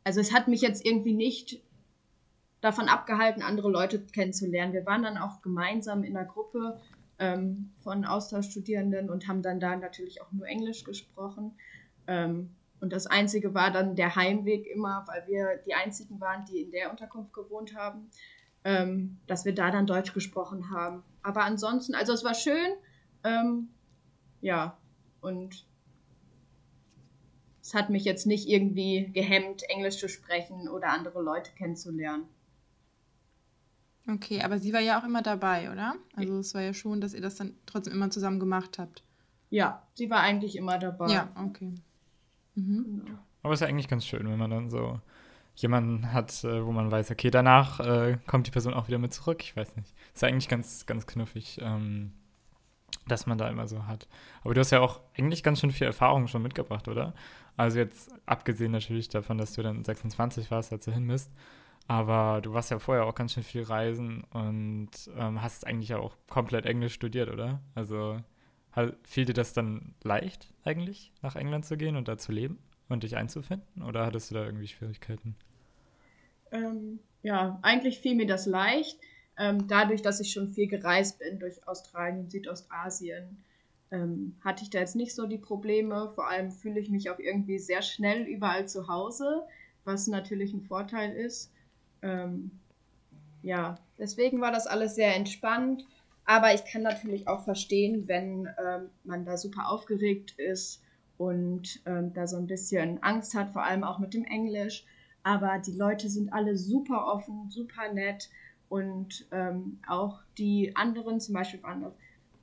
also 0.04 0.20
es 0.20 0.34
hat 0.34 0.48
mich 0.48 0.62
jetzt 0.62 0.86
irgendwie 0.86 1.14
nicht 1.14 1.62
davon 2.62 2.88
abgehalten, 2.88 3.42
andere 3.42 3.70
Leute 3.70 4.00
kennenzulernen. 4.00 4.74
Wir 4.74 4.86
waren 4.86 5.04
dann 5.04 5.18
auch 5.18 5.42
gemeinsam 5.42 6.04
in 6.04 6.16
einer 6.16 6.28
Gruppe 6.28 6.80
ähm, 7.20 7.72
von 7.80 8.06
Austauschstudierenden 8.06 9.10
und 9.10 9.28
haben 9.28 9.42
dann 9.42 9.60
da 9.60 9.76
natürlich 9.76 10.22
auch 10.22 10.32
nur 10.32 10.48
Englisch 10.48 10.84
gesprochen. 10.84 11.54
Ähm, 12.08 12.52
und 12.82 12.92
das 12.92 13.06
Einzige 13.06 13.54
war 13.54 13.72
dann 13.72 13.96
der 13.96 14.16
Heimweg 14.16 14.66
immer, 14.66 15.06
weil 15.08 15.26
wir 15.28 15.62
die 15.66 15.76
Einzigen 15.76 16.20
waren, 16.20 16.46
die 16.46 16.62
in 16.62 16.72
der 16.72 16.90
Unterkunft 16.90 17.32
gewohnt 17.32 17.76
haben, 17.76 18.10
ähm, 18.64 19.20
dass 19.28 19.46
wir 19.46 19.54
da 19.54 19.70
dann 19.70 19.86
Deutsch 19.86 20.14
gesprochen 20.14 20.72
haben. 20.72 21.04
Aber 21.22 21.44
ansonsten, 21.44 21.94
also 21.94 22.12
es 22.12 22.24
war 22.24 22.34
schön, 22.34 22.74
ähm, 23.24 23.70
ja, 24.42 24.78
und 25.22 25.68
es 27.62 27.76
hat 27.76 27.92
mich 27.92 28.04
jetzt 28.04 28.26
nicht 28.26 28.50
irgendwie 28.50 29.12
gehemmt, 29.14 29.62
Englisch 29.70 30.00
zu 30.00 30.10
sprechen 30.10 30.68
oder 30.68 30.90
andere 30.90 31.22
Leute 31.22 31.52
kennenzulernen. 31.52 32.26
Okay, 34.10 34.42
aber 34.42 34.58
sie 34.58 34.74
war 34.74 34.80
ja 34.82 35.00
auch 35.00 35.04
immer 35.04 35.22
dabei, 35.22 35.72
oder? 35.72 35.94
Also 36.16 36.40
es 36.40 36.56
war 36.56 36.64
ja 36.64 36.74
schon, 36.74 37.00
dass 37.00 37.14
ihr 37.14 37.22
das 37.22 37.36
dann 37.36 37.56
trotzdem 37.68 37.94
immer 37.94 38.10
zusammen 38.10 38.40
gemacht 38.40 38.80
habt. 38.80 39.04
Ja, 39.52 39.86
sie 39.94 40.10
war 40.10 40.22
eigentlich 40.22 40.56
immer 40.56 40.80
dabei. 40.80 41.14
Ja, 41.14 41.32
okay. 41.36 41.76
Mhm. 42.56 43.04
Genau. 43.06 43.20
Aber 43.44 43.54
es 43.54 43.58
ist 43.60 43.62
ja 43.62 43.68
eigentlich 43.68 43.88
ganz 43.88 44.06
schön, 44.06 44.30
wenn 44.30 44.38
man 44.38 44.52
dann 44.52 44.70
so 44.70 45.00
jemanden 45.56 46.14
hat, 46.14 46.44
äh, 46.44 46.66
wo 46.66 46.72
man 46.72 46.92
weiß, 46.92 47.12
okay, 47.12 47.30
danach 47.30 47.80
äh, 47.80 48.18
kommt 48.28 48.48
die 48.48 48.52
Person 48.52 48.74
auch 48.74 48.88
wieder 48.88 48.98
mit 49.00 49.14
zurück. 49.14 49.44
Ich 49.44 49.56
weiß 49.56 49.76
nicht. 49.76 49.94
Ist 50.14 50.22
ja 50.22 50.28
eigentlich 50.28 50.48
ganz, 50.48 50.86
ganz 50.86 51.06
knuffig, 51.08 51.60
ähm, 51.62 52.14
dass 53.08 53.26
man 53.26 53.38
da 53.38 53.50
immer 53.50 53.68
so 53.68 53.86
hat. 53.88 54.08
Aber 54.44 54.54
du 54.54 54.60
hast 54.60 54.72
ja 54.72 54.80
auch 54.80 55.02
eigentlich 55.18 55.44
ganz 55.44 55.60
schön 55.60 55.72
viel 55.72 55.88
Erfahrung 55.88 56.28
schon 56.28 56.42
mitgebracht, 56.42 56.88
oder? 56.88 57.14
Also 57.58 57.80
jetzt 57.80 58.12
abgesehen 58.26 58.72
natürlich 58.72 59.10
davon, 59.10 59.38
dass 59.38 59.54
du 59.54 59.62
dann 59.62 59.84
26 59.84 60.52
warst, 60.52 60.72
als 60.72 60.86
du 60.86 60.92
hin 60.92 61.08
bist. 61.08 61.32
Aber 61.88 62.42
du 62.42 62.54
warst 62.54 62.72
ja 62.72 62.80
vorher 62.80 63.06
auch 63.06 63.16
ganz 63.16 63.34
schön 63.34 63.44
viel 63.44 63.64
reisen 63.64 64.24
und 64.32 64.92
ähm, 65.18 65.42
hast 65.42 65.68
eigentlich 65.68 65.94
auch 65.94 66.16
komplett 66.30 66.66
Englisch 66.66 66.94
studiert, 66.94 67.30
oder? 67.30 67.60
Also 67.76 68.18
fiel 69.04 69.26
dir 69.26 69.34
das 69.34 69.54
dann 69.54 69.94
leicht 70.04 70.48
eigentlich, 70.64 71.12
nach 71.22 71.36
England 71.36 71.66
zu 71.66 71.78
gehen 71.78 71.96
und 71.96 72.08
da 72.08 72.18
zu 72.18 72.32
leben 72.32 72.60
und 72.90 73.04
dich 73.04 73.18
einzufinden? 73.18 73.84
Oder 73.84 74.06
hattest 74.06 74.32
du 74.32 74.36
da 74.36 74.46
irgendwie 74.46 74.68
Schwierigkeiten? 74.68 75.36
Ähm, 76.52 77.00
ja, 77.24 77.60
eigentlich 77.62 78.00
fiel 78.00 78.16
mir 78.16 78.28
das 78.28 78.46
leicht. 78.46 79.00
Ähm, 79.38 79.68
dadurch, 79.68 80.02
dass 80.02 80.20
ich 80.20 80.32
schon 80.32 80.50
viel 80.50 80.68
gereist 80.68 81.20
bin 81.20 81.40
durch 81.40 81.68
Australien, 81.68 82.30
Südostasien, 82.30 83.44
ähm, 83.92 84.36
hatte 84.44 84.64
ich 84.64 84.70
da 84.70 84.80
jetzt 84.80 84.96
nicht 84.96 85.16
so 85.16 85.28
die 85.28 85.38
Probleme. 85.38 86.12
Vor 86.16 86.28
allem 86.30 86.52
fühle 86.52 86.80
ich 86.80 86.90
mich 86.90 87.10
auch 87.10 87.20
irgendwie 87.20 87.60
sehr 87.60 87.82
schnell 87.82 88.24
überall 88.24 88.68
zu 88.68 88.88
Hause, 88.88 89.44
was 89.84 90.08
natürlich 90.08 90.54
ein 90.54 90.62
Vorteil 90.62 91.16
ist. 91.16 91.52
Ähm, 92.02 92.52
ja, 93.44 93.76
deswegen 93.98 94.42
war 94.42 94.52
das 94.52 94.68
alles 94.68 94.96
sehr 94.96 95.16
entspannt. 95.16 95.86
Aber 96.32 96.54
ich 96.54 96.64
kann 96.64 96.82
natürlich 96.82 97.28
auch 97.28 97.44
verstehen, 97.44 98.08
wenn 98.08 98.48
ähm, 98.48 98.90
man 99.04 99.26
da 99.26 99.36
super 99.36 99.68
aufgeregt 99.68 100.34
ist 100.38 100.82
und 101.18 101.82
ähm, 101.86 102.14
da 102.14 102.26
so 102.26 102.38
ein 102.38 102.48
bisschen 102.48 103.04
Angst 103.04 103.36
hat, 103.36 103.52
vor 103.52 103.66
allem 103.66 103.84
auch 103.84 104.00
mit 104.00 104.14
dem 104.14 104.24
Englisch. 104.24 104.86
Aber 105.24 105.60
die 105.60 105.74
Leute 105.74 106.08
sind 106.08 106.32
alle 106.32 106.56
super 106.56 107.06
offen, 107.06 107.50
super 107.50 107.92
nett 107.92 108.30
und 108.70 109.28
ähm, 109.34 109.80
auch 109.90 110.22
die 110.38 110.74
anderen, 110.78 111.20
zum 111.20 111.34
Beispiel 111.34 111.62
waren 111.64 111.82
das 111.82 111.94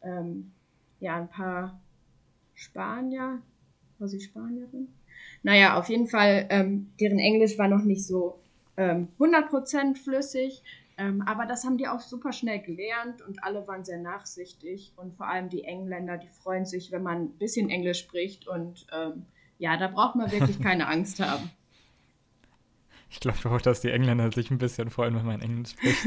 ähm, 0.02 0.52
ja 1.00 1.16
ein 1.16 1.30
paar 1.30 1.80
Spanier, 2.56 3.40
war 3.98 4.08
sie 4.08 4.20
Spanierin? 4.20 4.88
Naja, 5.42 5.78
auf 5.78 5.88
jeden 5.88 6.08
Fall, 6.08 6.44
ähm, 6.50 6.92
deren 7.00 7.20
Englisch 7.20 7.56
war 7.56 7.68
noch 7.68 7.84
nicht 7.84 8.06
so 8.06 8.38
100% 8.76 9.78
ähm, 9.80 9.94
flüssig, 9.94 10.62
ähm, 10.98 11.22
aber 11.22 11.46
das 11.46 11.64
haben 11.64 11.78
die 11.78 11.86
auch 11.86 12.00
super 12.00 12.32
schnell 12.32 12.60
gelernt 12.60 13.22
und 13.22 13.44
alle 13.44 13.68
waren 13.68 13.84
sehr 13.84 13.98
nachsichtig 13.98 14.92
und 14.96 15.14
vor 15.14 15.28
allem 15.28 15.48
die 15.48 15.62
Engländer, 15.62 16.18
die 16.18 16.28
freuen 16.28 16.66
sich, 16.66 16.90
wenn 16.90 17.04
man 17.04 17.22
ein 17.22 17.38
bisschen 17.38 17.70
Englisch 17.70 18.00
spricht 18.00 18.48
und 18.48 18.84
ähm, 18.92 19.24
ja, 19.58 19.76
da 19.76 19.86
braucht 19.86 20.16
man 20.16 20.32
wirklich 20.32 20.60
keine 20.60 20.88
Angst 20.88 21.20
haben. 21.24 21.50
Ich 23.10 23.20
glaube 23.20 23.38
auch, 23.48 23.60
dass 23.60 23.80
die 23.80 23.90
Engländer 23.90 24.30
sich 24.32 24.50
ein 24.50 24.58
bisschen 24.58 24.90
freuen, 24.90 25.14
wenn 25.14 25.24
man 25.24 25.40
Englisch 25.40 25.70
spricht. 25.70 26.04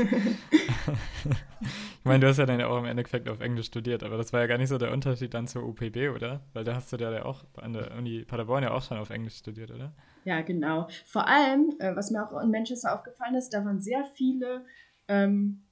ich 1.61 2.05
meine, 2.05 2.19
du 2.19 2.27
hast 2.27 2.37
ja 2.37 2.45
dann 2.45 2.59
ja 2.59 2.67
auch 2.67 2.77
im 2.77 2.85
Endeffekt 2.85 3.27
auf 3.29 3.39
Englisch 3.39 3.67
studiert, 3.67 4.03
aber 4.03 4.17
das 4.17 4.33
war 4.33 4.41
ja 4.41 4.47
gar 4.47 4.57
nicht 4.57 4.69
so 4.69 4.77
der 4.77 4.91
Unterschied 4.91 5.33
dann 5.33 5.47
zur 5.47 5.63
UPB, 5.63 6.09
oder? 6.09 6.41
Weil 6.53 6.63
da 6.63 6.75
hast 6.75 6.93
du 6.93 6.97
ja 6.97 7.25
auch 7.25 7.45
an 7.55 7.73
der 7.73 7.95
Uni 7.97 8.23
Paderborn 8.25 8.63
ja 8.63 8.71
auch 8.71 8.83
schon 8.83 8.97
auf 8.97 9.09
Englisch 9.09 9.37
studiert, 9.37 9.71
oder? 9.71 9.93
Ja, 10.23 10.41
genau. 10.41 10.87
Vor 11.05 11.27
allem, 11.27 11.73
äh, 11.79 11.95
was 11.95 12.11
mir 12.11 12.23
auch 12.23 12.41
in 12.41 12.51
Manchester 12.51 12.93
aufgefallen 12.93 13.35
ist, 13.35 13.49
da 13.49 13.65
waren 13.65 13.81
sehr 13.81 14.05
viele 14.15 14.65
ähm, 15.07 15.63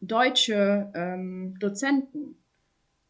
deutsche 0.00 0.90
ähm, 0.94 1.58
Dozenten, 1.58 2.36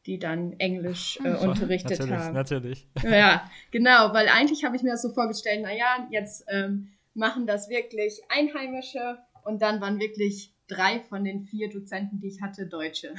die 0.07 0.19
dann 0.19 0.55
Englisch 0.55 1.19
äh, 1.23 1.35
unterrichtet 1.37 1.99
natürlich, 1.99 2.19
haben. 2.19 2.35
Natürlich, 2.35 2.87
Ja, 3.03 3.51
genau, 3.71 4.13
weil 4.13 4.29
eigentlich 4.29 4.65
habe 4.65 4.77
ich 4.77 4.83
mir 4.83 4.91
das 4.91 5.03
so 5.03 5.11
vorgestellt, 5.11 5.63
naja, 5.63 6.09
jetzt 6.11 6.45
ähm, 6.49 6.89
machen 7.15 7.47
das 7.47 7.69
wirklich 7.69 8.23
Einheimische 8.29 9.19
und 9.45 9.63
dann 9.63 9.81
waren 9.81 9.99
wirklich 9.99 10.55
drei 10.69 11.01
von 11.01 11.25
den 11.25 11.43
vier 11.45 11.69
Dozenten, 11.69 12.21
die 12.21 12.29
ich 12.29 12.41
hatte, 12.41 12.67
Deutsche. 12.67 13.15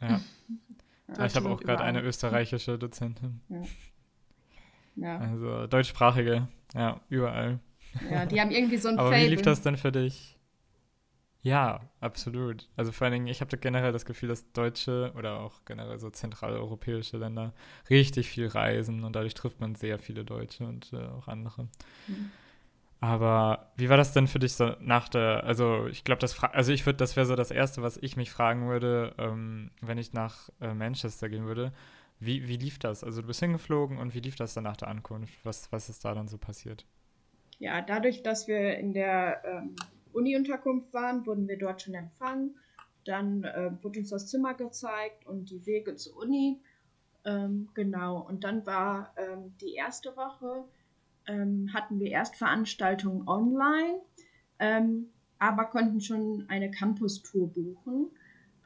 Ja. 0.00 0.20
ja 1.16 1.24
ich 1.26 1.36
habe 1.36 1.50
auch 1.50 1.60
gerade 1.60 1.82
eine 1.82 2.00
österreichische 2.02 2.78
Dozentin. 2.78 3.40
Ja. 3.48 3.62
Ja. 4.96 5.18
Also 5.18 5.66
deutschsprachige, 5.66 6.48
ja, 6.74 7.00
überall. 7.08 7.58
Ja, 8.10 8.26
die 8.26 8.40
haben 8.40 8.50
irgendwie 8.50 8.76
so 8.76 8.88
ein 8.88 8.98
Aber 8.98 9.10
Fable. 9.10 9.24
wie 9.24 9.28
lief 9.30 9.42
das 9.42 9.62
denn 9.62 9.76
für 9.76 9.92
dich? 9.92 10.38
Ja, 11.42 11.80
absolut. 12.00 12.68
Also 12.76 12.92
vor 12.92 13.06
allen 13.06 13.14
Dingen, 13.14 13.26
ich 13.26 13.40
habe 13.40 13.56
generell 13.56 13.90
das 13.90 14.04
Gefühl, 14.04 14.28
dass 14.28 14.52
deutsche 14.52 15.12
oder 15.16 15.40
auch 15.40 15.64
generell 15.64 15.98
so 15.98 16.08
zentraleuropäische 16.08 17.16
Länder 17.16 17.52
richtig 17.90 18.28
viel 18.28 18.46
reisen 18.46 19.02
und 19.02 19.16
dadurch 19.16 19.34
trifft 19.34 19.60
man 19.60 19.74
sehr 19.74 19.98
viele 19.98 20.24
Deutsche 20.24 20.64
und 20.64 20.92
äh, 20.92 21.04
auch 21.04 21.26
andere. 21.26 21.68
Mhm. 22.06 22.30
Aber 23.00 23.72
wie 23.76 23.88
war 23.88 23.96
das 23.96 24.12
denn 24.12 24.28
für 24.28 24.38
dich 24.38 24.52
so 24.52 24.76
nach 24.78 25.08
der, 25.08 25.42
also 25.42 25.88
ich 25.88 26.04
glaube, 26.04 26.20
das, 26.20 26.40
also 26.44 26.72
ich 26.72 26.86
würde, 26.86 26.98
das 26.98 27.16
wäre 27.16 27.26
so 27.26 27.34
das 27.34 27.50
Erste, 27.50 27.82
was 27.82 27.96
ich 27.96 28.16
mich 28.16 28.30
fragen 28.30 28.68
würde, 28.68 29.12
ähm, 29.18 29.72
wenn 29.80 29.98
ich 29.98 30.12
nach 30.12 30.50
äh, 30.60 30.72
Manchester 30.72 31.28
gehen 31.28 31.46
würde. 31.46 31.72
Wie, 32.24 32.46
wie 32.46 32.56
lief 32.56 32.78
das? 32.78 33.02
Also 33.02 33.20
du 33.20 33.26
bist 33.26 33.40
hingeflogen 33.40 33.98
und 33.98 34.14
wie 34.14 34.20
lief 34.20 34.36
das 34.36 34.54
dann 34.54 34.64
nach 34.64 34.76
der 34.76 34.88
Ankunft? 34.88 35.44
Was, 35.44 35.72
was 35.72 35.88
ist 35.88 36.04
da 36.04 36.14
dann 36.14 36.28
so 36.28 36.38
passiert? 36.38 36.86
Ja, 37.58 37.80
dadurch, 37.80 38.22
dass 38.22 38.46
wir 38.46 38.78
in 38.78 38.92
der 38.92 39.42
ähm, 39.44 39.74
Uni-Unterkunft 40.12 40.92
waren, 40.94 41.26
wurden 41.26 41.48
wir 41.48 41.58
dort 41.58 41.82
schon 41.82 41.94
empfangen. 41.94 42.56
Dann 43.04 43.42
äh, 43.42 43.72
wurde 43.82 44.00
uns 44.00 44.10
das 44.10 44.28
Zimmer 44.28 44.54
gezeigt 44.54 45.26
und 45.26 45.50
die 45.50 45.66
Wege 45.66 45.96
zur 45.96 46.16
Uni. 46.16 46.60
Ähm, 47.24 47.68
genau, 47.74 48.20
und 48.20 48.44
dann 48.44 48.64
war 48.66 49.12
ähm, 49.16 49.54
die 49.60 49.74
erste 49.74 50.16
Woche, 50.16 50.64
ähm, 51.26 51.70
hatten 51.72 51.98
wir 51.98 52.10
erst 52.10 52.36
Veranstaltungen 52.36 53.26
online, 53.28 54.00
ähm, 54.60 55.08
aber 55.38 55.64
konnten 55.64 56.00
schon 56.00 56.44
eine 56.48 56.70
Campus-Tour 56.70 57.48
buchen. 57.52 58.10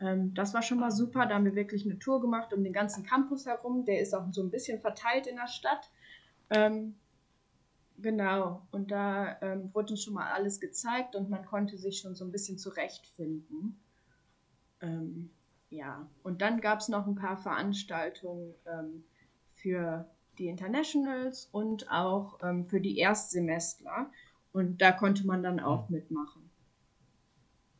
Ähm, 0.01 0.35
das 0.35 0.55
war 0.55 0.63
schon 0.63 0.81
mal 0.81 0.91
super. 0.91 1.27
Da 1.27 1.35
haben 1.35 1.45
wir 1.45 1.55
wirklich 1.55 1.85
eine 1.85 1.99
Tour 1.99 2.21
gemacht 2.21 2.53
um 2.53 2.63
den 2.63 2.73
ganzen 2.73 3.05
Campus 3.05 3.47
herum. 3.47 3.85
Der 3.85 4.01
ist 4.01 4.15
auch 4.15 4.27
so 4.33 4.43
ein 4.43 4.51
bisschen 4.51 4.81
verteilt 4.81 5.27
in 5.27 5.37
der 5.37 5.49
Stadt. 5.49 5.91
Ähm, 6.51 6.97
genau. 7.99 8.67
Und 8.71 8.91
da 8.91 9.41
ähm, 9.41 9.71
wurde 9.75 9.93
uns 9.93 10.03
schon 10.03 10.15
mal 10.15 10.33
alles 10.33 10.61
gezeigt 10.61 11.17
und 11.17 11.31
man 11.31 11.45
konnte 11.45 11.79
sich 11.79 11.99
schon 11.99 12.15
so 12.15 12.25
ein 12.25 12.33
bisschen 12.33 12.59
zurechtfinden. 12.59 13.81
Ähm, 14.81 15.31
ja. 15.71 16.09
Und 16.23 16.43
dann 16.43 16.61
gab 16.61 16.81
es 16.81 16.89
noch 16.89 17.07
ein 17.07 17.15
paar 17.15 17.39
Veranstaltungen 17.39 18.55
ähm, 18.67 19.05
für 19.55 20.09
die 20.39 20.49
Internationals 20.49 21.49
und 21.53 21.91
auch 21.91 22.39
ähm, 22.43 22.67
für 22.67 22.81
die 22.81 22.99
Erstsemestler. 22.99 24.11
Und 24.53 24.81
da 24.81 24.93
konnte 24.93 25.27
man 25.27 25.43
dann 25.43 25.61
auch 25.61 25.89
mitmachen. 25.89 26.46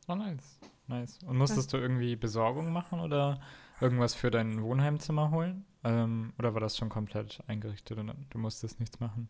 Oh, 0.07 0.15
nice. 0.15 0.59
Nice. 0.87 1.19
Und 1.27 1.37
musstest 1.37 1.73
du 1.73 1.77
irgendwie 1.77 2.15
Besorgung 2.15 2.71
machen 2.71 3.01
oder 3.01 3.39
irgendwas 3.81 4.15
für 4.15 4.31
dein 4.31 4.63
Wohnheimzimmer 4.63 5.31
holen? 5.31 5.65
Ähm, 5.83 6.33
oder 6.39 6.53
war 6.53 6.61
das 6.61 6.77
schon 6.77 6.89
komplett 6.89 7.43
eingerichtet 7.47 7.97
und 7.97 8.13
du 8.29 8.37
musstest 8.37 8.79
nichts 8.79 8.99
machen? 8.99 9.27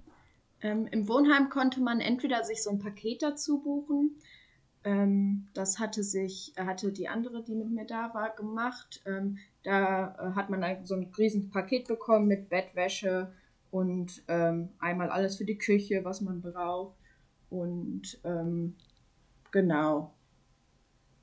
Ähm, 0.61 0.87
Im 0.87 1.07
Wohnheim 1.07 1.49
konnte 1.49 1.81
man 1.81 1.99
entweder 1.99 2.43
sich 2.43 2.63
so 2.63 2.69
ein 2.69 2.79
Paket 2.79 3.23
dazu 3.23 3.59
buchen. 3.59 4.17
Ähm, 4.83 5.47
das 5.53 5.79
hatte 5.79 6.03
sich, 6.03 6.53
hatte 6.57 6.91
die 6.91 7.09
andere, 7.09 7.43
die 7.43 7.55
mit 7.55 7.71
mir 7.71 7.85
da 7.85 8.13
war, 8.13 8.35
gemacht. 8.35 9.01
Ähm, 9.05 9.39
da 9.63 10.15
äh, 10.15 10.35
hat 10.35 10.49
man 10.49 10.85
so 10.85 10.95
ein 10.95 11.11
riesen 11.17 11.49
Paket 11.49 11.87
bekommen 11.87 12.27
mit 12.27 12.49
Bettwäsche 12.49 13.33
und 13.71 14.23
ähm, 14.27 14.69
einmal 14.79 15.09
alles 15.09 15.37
für 15.37 15.45
die 15.45 15.57
Küche, 15.57 16.03
was 16.03 16.21
man 16.21 16.41
braucht. 16.41 16.95
Und 17.49 18.19
ähm, 18.23 18.75
genau. 19.51 20.13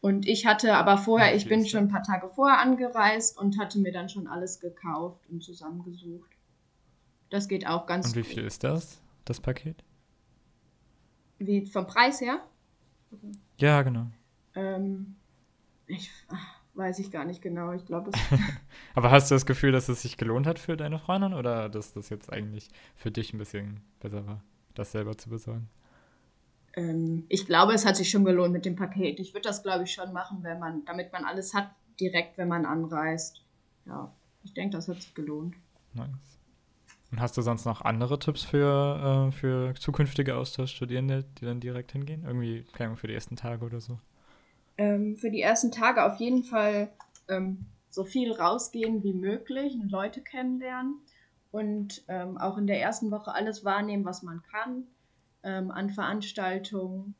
Und 0.04 0.28
ich 0.28 0.44
hatte 0.44 0.76
aber 0.76 0.98
vorher, 0.98 1.34
ich 1.34 1.48
bin 1.48 1.66
schon 1.66 1.84
ein 1.84 1.88
paar 1.88 2.02
Tage 2.02 2.28
vorher 2.28 2.58
angereist 2.58 3.38
und 3.38 3.58
hatte 3.58 3.78
mir 3.78 3.90
dann 3.90 4.10
schon 4.10 4.26
alles 4.26 4.60
gekauft 4.60 5.24
und 5.30 5.42
zusammengesucht. 5.42 6.28
Das 7.30 7.48
geht 7.48 7.66
auch 7.66 7.86
ganz 7.86 8.08
gut. 8.08 8.16
Und 8.16 8.22
wie 8.22 8.34
viel 8.34 8.44
ist 8.44 8.64
das, 8.64 9.00
das 9.24 9.40
Paket? 9.40 9.82
Wie 11.38 11.64
vom 11.64 11.86
Preis 11.86 12.20
her? 12.20 12.38
Ja, 13.56 13.80
genau. 13.80 14.08
Ähm, 14.54 15.16
ich 15.86 16.10
ach, 16.28 16.60
weiß 16.74 16.98
ich 16.98 17.10
gar 17.10 17.24
nicht 17.24 17.40
genau. 17.40 17.72
Ich 17.72 17.86
glaube, 17.86 18.10
Aber 18.94 19.10
hast 19.10 19.30
du 19.30 19.34
das 19.34 19.46
Gefühl, 19.46 19.72
dass 19.72 19.88
es 19.88 20.02
sich 20.02 20.18
gelohnt 20.18 20.46
hat 20.46 20.58
für 20.58 20.76
deine 20.76 20.98
Freundin 20.98 21.32
oder 21.32 21.70
dass 21.70 21.94
das 21.94 22.10
jetzt 22.10 22.30
eigentlich 22.30 22.68
für 22.94 23.10
dich 23.10 23.32
ein 23.32 23.38
bisschen 23.38 23.80
besser 24.00 24.26
war, 24.26 24.42
das 24.74 24.92
selber 24.92 25.16
zu 25.16 25.30
besorgen? 25.30 25.70
Ähm, 26.76 27.24
ich 27.28 27.46
glaube, 27.46 27.72
es 27.72 27.86
hat 27.86 27.96
sich 27.96 28.10
schon 28.10 28.24
gelohnt 28.24 28.52
mit 28.52 28.64
dem 28.64 28.76
Paket. 28.76 29.20
Ich 29.20 29.32
würde 29.32 29.48
das, 29.48 29.62
glaube 29.62 29.84
ich, 29.84 29.92
schon 29.92 30.12
machen, 30.12 30.38
wenn 30.42 30.58
man, 30.58 30.84
damit 30.84 31.12
man 31.12 31.24
alles 31.24 31.54
hat, 31.54 31.70
direkt, 32.00 32.36
wenn 32.38 32.48
man 32.48 32.66
anreist. 32.66 33.42
Ja, 33.86 34.12
ich 34.42 34.54
denke, 34.54 34.76
das 34.76 34.88
hat 34.88 35.00
sich 35.00 35.14
gelohnt. 35.14 35.54
Nice. 35.94 36.08
Und 37.12 37.20
hast 37.20 37.36
du 37.36 37.42
sonst 37.42 37.64
noch 37.64 37.82
andere 37.82 38.18
Tipps 38.18 38.42
für, 38.42 39.28
äh, 39.28 39.32
für 39.32 39.74
zukünftige 39.74 40.36
Austauschstudierende, 40.36 41.24
die 41.38 41.44
dann 41.44 41.60
direkt 41.60 41.92
hingehen? 41.92 42.24
Irgendwie, 42.26 42.64
keine 42.72 42.86
Ahnung, 42.86 42.96
für 42.96 43.06
die 43.06 43.14
ersten 43.14 43.36
Tage 43.36 43.64
oder 43.64 43.80
so? 43.80 43.98
Ähm, 44.76 45.14
für 45.14 45.30
die 45.30 45.40
ersten 45.40 45.70
Tage 45.70 46.04
auf 46.04 46.18
jeden 46.18 46.42
Fall 46.42 46.90
ähm, 47.28 47.66
so 47.90 48.02
viel 48.02 48.32
rausgehen 48.32 49.04
wie 49.04 49.12
möglich 49.12 49.74
und 49.74 49.92
Leute 49.92 50.20
kennenlernen 50.22 50.96
und 51.52 52.02
ähm, 52.08 52.36
auch 52.36 52.58
in 52.58 52.66
der 52.66 52.80
ersten 52.80 53.12
Woche 53.12 53.32
alles 53.32 53.64
wahrnehmen, 53.64 54.04
was 54.04 54.24
man 54.24 54.42
kann 54.42 54.88
ähm, 55.44 55.70
an 55.70 55.90
Veranstaltungen. 55.90 57.14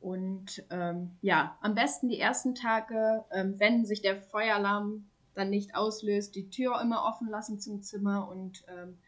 Und 0.00 0.64
ähm, 0.70 1.10
ja, 1.20 1.56
am 1.60 1.74
besten 1.74 2.08
die 2.08 2.18
ersten 2.18 2.54
Tage, 2.54 3.24
ähm, 3.32 3.58
wenn 3.58 3.86
sich 3.86 4.02
der 4.02 4.20
Feueralarm 4.20 5.04
dann 5.34 5.50
nicht 5.50 5.74
auslöst, 5.74 6.34
die 6.34 6.50
Tür 6.50 6.80
immer 6.80 7.04
offen 7.04 7.28
lassen 7.28 7.58
zum 7.60 7.82
Zimmer 7.82 8.28
und 8.28 8.64
ähm, 8.68 8.98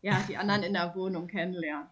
ja, 0.00 0.20
die 0.28 0.36
anderen 0.36 0.62
in 0.62 0.74
der 0.74 0.94
Wohnung 0.94 1.26
kennenlernen. 1.26 1.88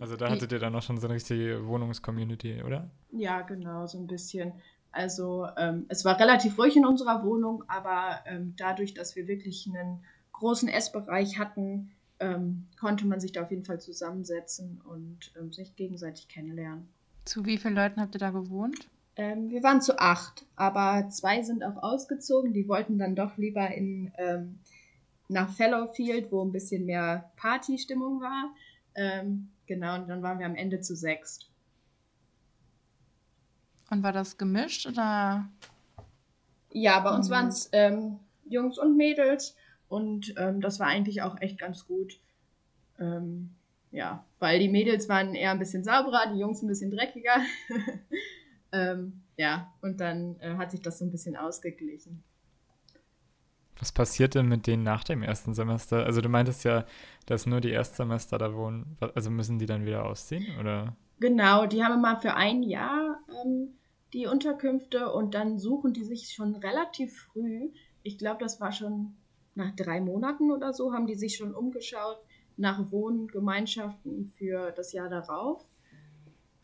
Also 0.00 0.16
da 0.16 0.30
hattet 0.30 0.52
ihr 0.52 0.58
dann 0.58 0.74
auch 0.74 0.82
schon 0.82 0.98
so 0.98 1.06
eine 1.06 1.14
richtige 1.14 1.66
Wohnungscommunity, 1.66 2.62
oder? 2.62 2.90
Ja, 3.10 3.42
genau, 3.42 3.86
so 3.86 3.98
ein 3.98 4.06
bisschen. 4.06 4.52
Also 4.92 5.46
ähm, 5.56 5.86
es 5.88 6.04
war 6.04 6.18
relativ 6.20 6.58
ruhig 6.58 6.76
in 6.76 6.86
unserer 6.86 7.24
Wohnung, 7.24 7.64
aber 7.68 8.20
ähm, 8.26 8.54
dadurch, 8.56 8.94
dass 8.94 9.16
wir 9.16 9.26
wirklich 9.26 9.66
einen 9.66 10.04
großen 10.32 10.68
Essbereich 10.68 11.38
hatten, 11.38 11.90
ähm, 12.22 12.68
konnte 12.78 13.06
man 13.06 13.20
sich 13.20 13.32
da 13.32 13.42
auf 13.42 13.50
jeden 13.50 13.64
Fall 13.64 13.80
zusammensetzen 13.80 14.80
und 14.88 15.32
ähm, 15.38 15.52
sich 15.52 15.74
gegenseitig 15.76 16.28
kennenlernen. 16.28 16.88
Zu 17.24 17.44
wie 17.44 17.58
vielen 17.58 17.74
Leuten 17.74 18.00
habt 18.00 18.14
ihr 18.14 18.20
da 18.20 18.30
gewohnt? 18.30 18.88
Ähm, 19.16 19.50
wir 19.50 19.62
waren 19.62 19.82
zu 19.82 19.98
acht, 19.98 20.46
aber 20.56 21.08
zwei 21.10 21.42
sind 21.42 21.64
auch 21.64 21.82
ausgezogen. 21.82 22.52
Die 22.52 22.68
wollten 22.68 22.98
dann 22.98 23.14
doch 23.14 23.36
lieber 23.36 23.68
in, 23.68 24.12
ähm, 24.16 24.60
nach 25.28 25.52
Fellowfield, 25.52 26.30
wo 26.32 26.44
ein 26.44 26.52
bisschen 26.52 26.86
mehr 26.86 27.30
Partystimmung 27.36 28.20
war. 28.20 28.54
Ähm, 28.94 29.50
genau, 29.66 29.96
und 29.96 30.08
dann 30.08 30.22
waren 30.22 30.38
wir 30.38 30.46
am 30.46 30.54
Ende 30.54 30.80
zu 30.80 30.94
sechst. 30.94 31.50
Und 33.90 34.02
war 34.02 34.12
das 34.12 34.38
gemischt 34.38 34.86
oder? 34.86 35.48
Ja, 36.70 37.00
bei 37.00 37.14
uns 37.14 37.28
mhm. 37.28 37.32
waren 37.32 37.48
es 37.48 37.68
ähm, 37.72 38.18
Jungs 38.48 38.78
und 38.78 38.96
Mädels 38.96 39.54
und 39.92 40.32
ähm, 40.38 40.62
das 40.62 40.80
war 40.80 40.86
eigentlich 40.86 41.20
auch 41.20 41.38
echt 41.42 41.58
ganz 41.58 41.86
gut. 41.86 42.18
Ähm, 42.98 43.50
ja, 43.90 44.24
weil 44.38 44.58
die 44.58 44.70
Mädels 44.70 45.06
waren 45.10 45.34
eher 45.34 45.50
ein 45.50 45.58
bisschen 45.58 45.84
sauberer, 45.84 46.32
die 46.32 46.38
Jungs 46.38 46.62
ein 46.62 46.66
bisschen 46.66 46.90
dreckiger. 46.90 47.36
ähm, 48.72 49.20
ja, 49.36 49.70
und 49.82 50.00
dann 50.00 50.40
äh, 50.40 50.54
hat 50.56 50.70
sich 50.70 50.80
das 50.80 50.98
so 50.98 51.04
ein 51.04 51.10
bisschen 51.10 51.36
ausgeglichen. 51.36 52.24
Was 53.78 53.92
passiert 53.92 54.34
denn 54.34 54.46
mit 54.46 54.66
denen 54.66 54.82
nach 54.82 55.04
dem 55.04 55.22
ersten 55.22 55.52
Semester? 55.52 56.06
Also 56.06 56.22
du 56.22 56.30
meintest 56.30 56.64
ja, 56.64 56.86
dass 57.26 57.44
nur 57.44 57.60
die 57.60 57.70
Erstsemester 57.70 58.38
da 58.38 58.54
wohnen. 58.54 58.96
Also 59.14 59.30
müssen 59.30 59.58
die 59.58 59.66
dann 59.66 59.84
wieder 59.84 60.06
ausziehen, 60.06 60.58
oder? 60.58 60.96
Genau, 61.20 61.66
die 61.66 61.84
haben 61.84 61.98
immer 61.98 62.18
für 62.18 62.32
ein 62.32 62.62
Jahr 62.62 63.18
ähm, 63.44 63.74
die 64.14 64.26
Unterkünfte 64.26 65.12
und 65.12 65.34
dann 65.34 65.58
suchen 65.58 65.92
die 65.92 66.04
sich 66.04 66.32
schon 66.32 66.54
relativ 66.54 67.14
früh. 67.14 67.68
Ich 68.02 68.16
glaube, 68.16 68.40
das 68.40 68.58
war 68.58 68.72
schon 68.72 69.16
nach 69.54 69.74
drei 69.76 70.00
Monaten 70.00 70.50
oder 70.50 70.72
so 70.72 70.92
haben 70.92 71.06
die 71.06 71.14
sich 71.14 71.36
schon 71.36 71.54
umgeschaut 71.54 72.18
nach 72.56 72.90
Wohngemeinschaften 72.90 74.32
für 74.36 74.72
das 74.72 74.92
Jahr 74.92 75.08
darauf. 75.08 75.64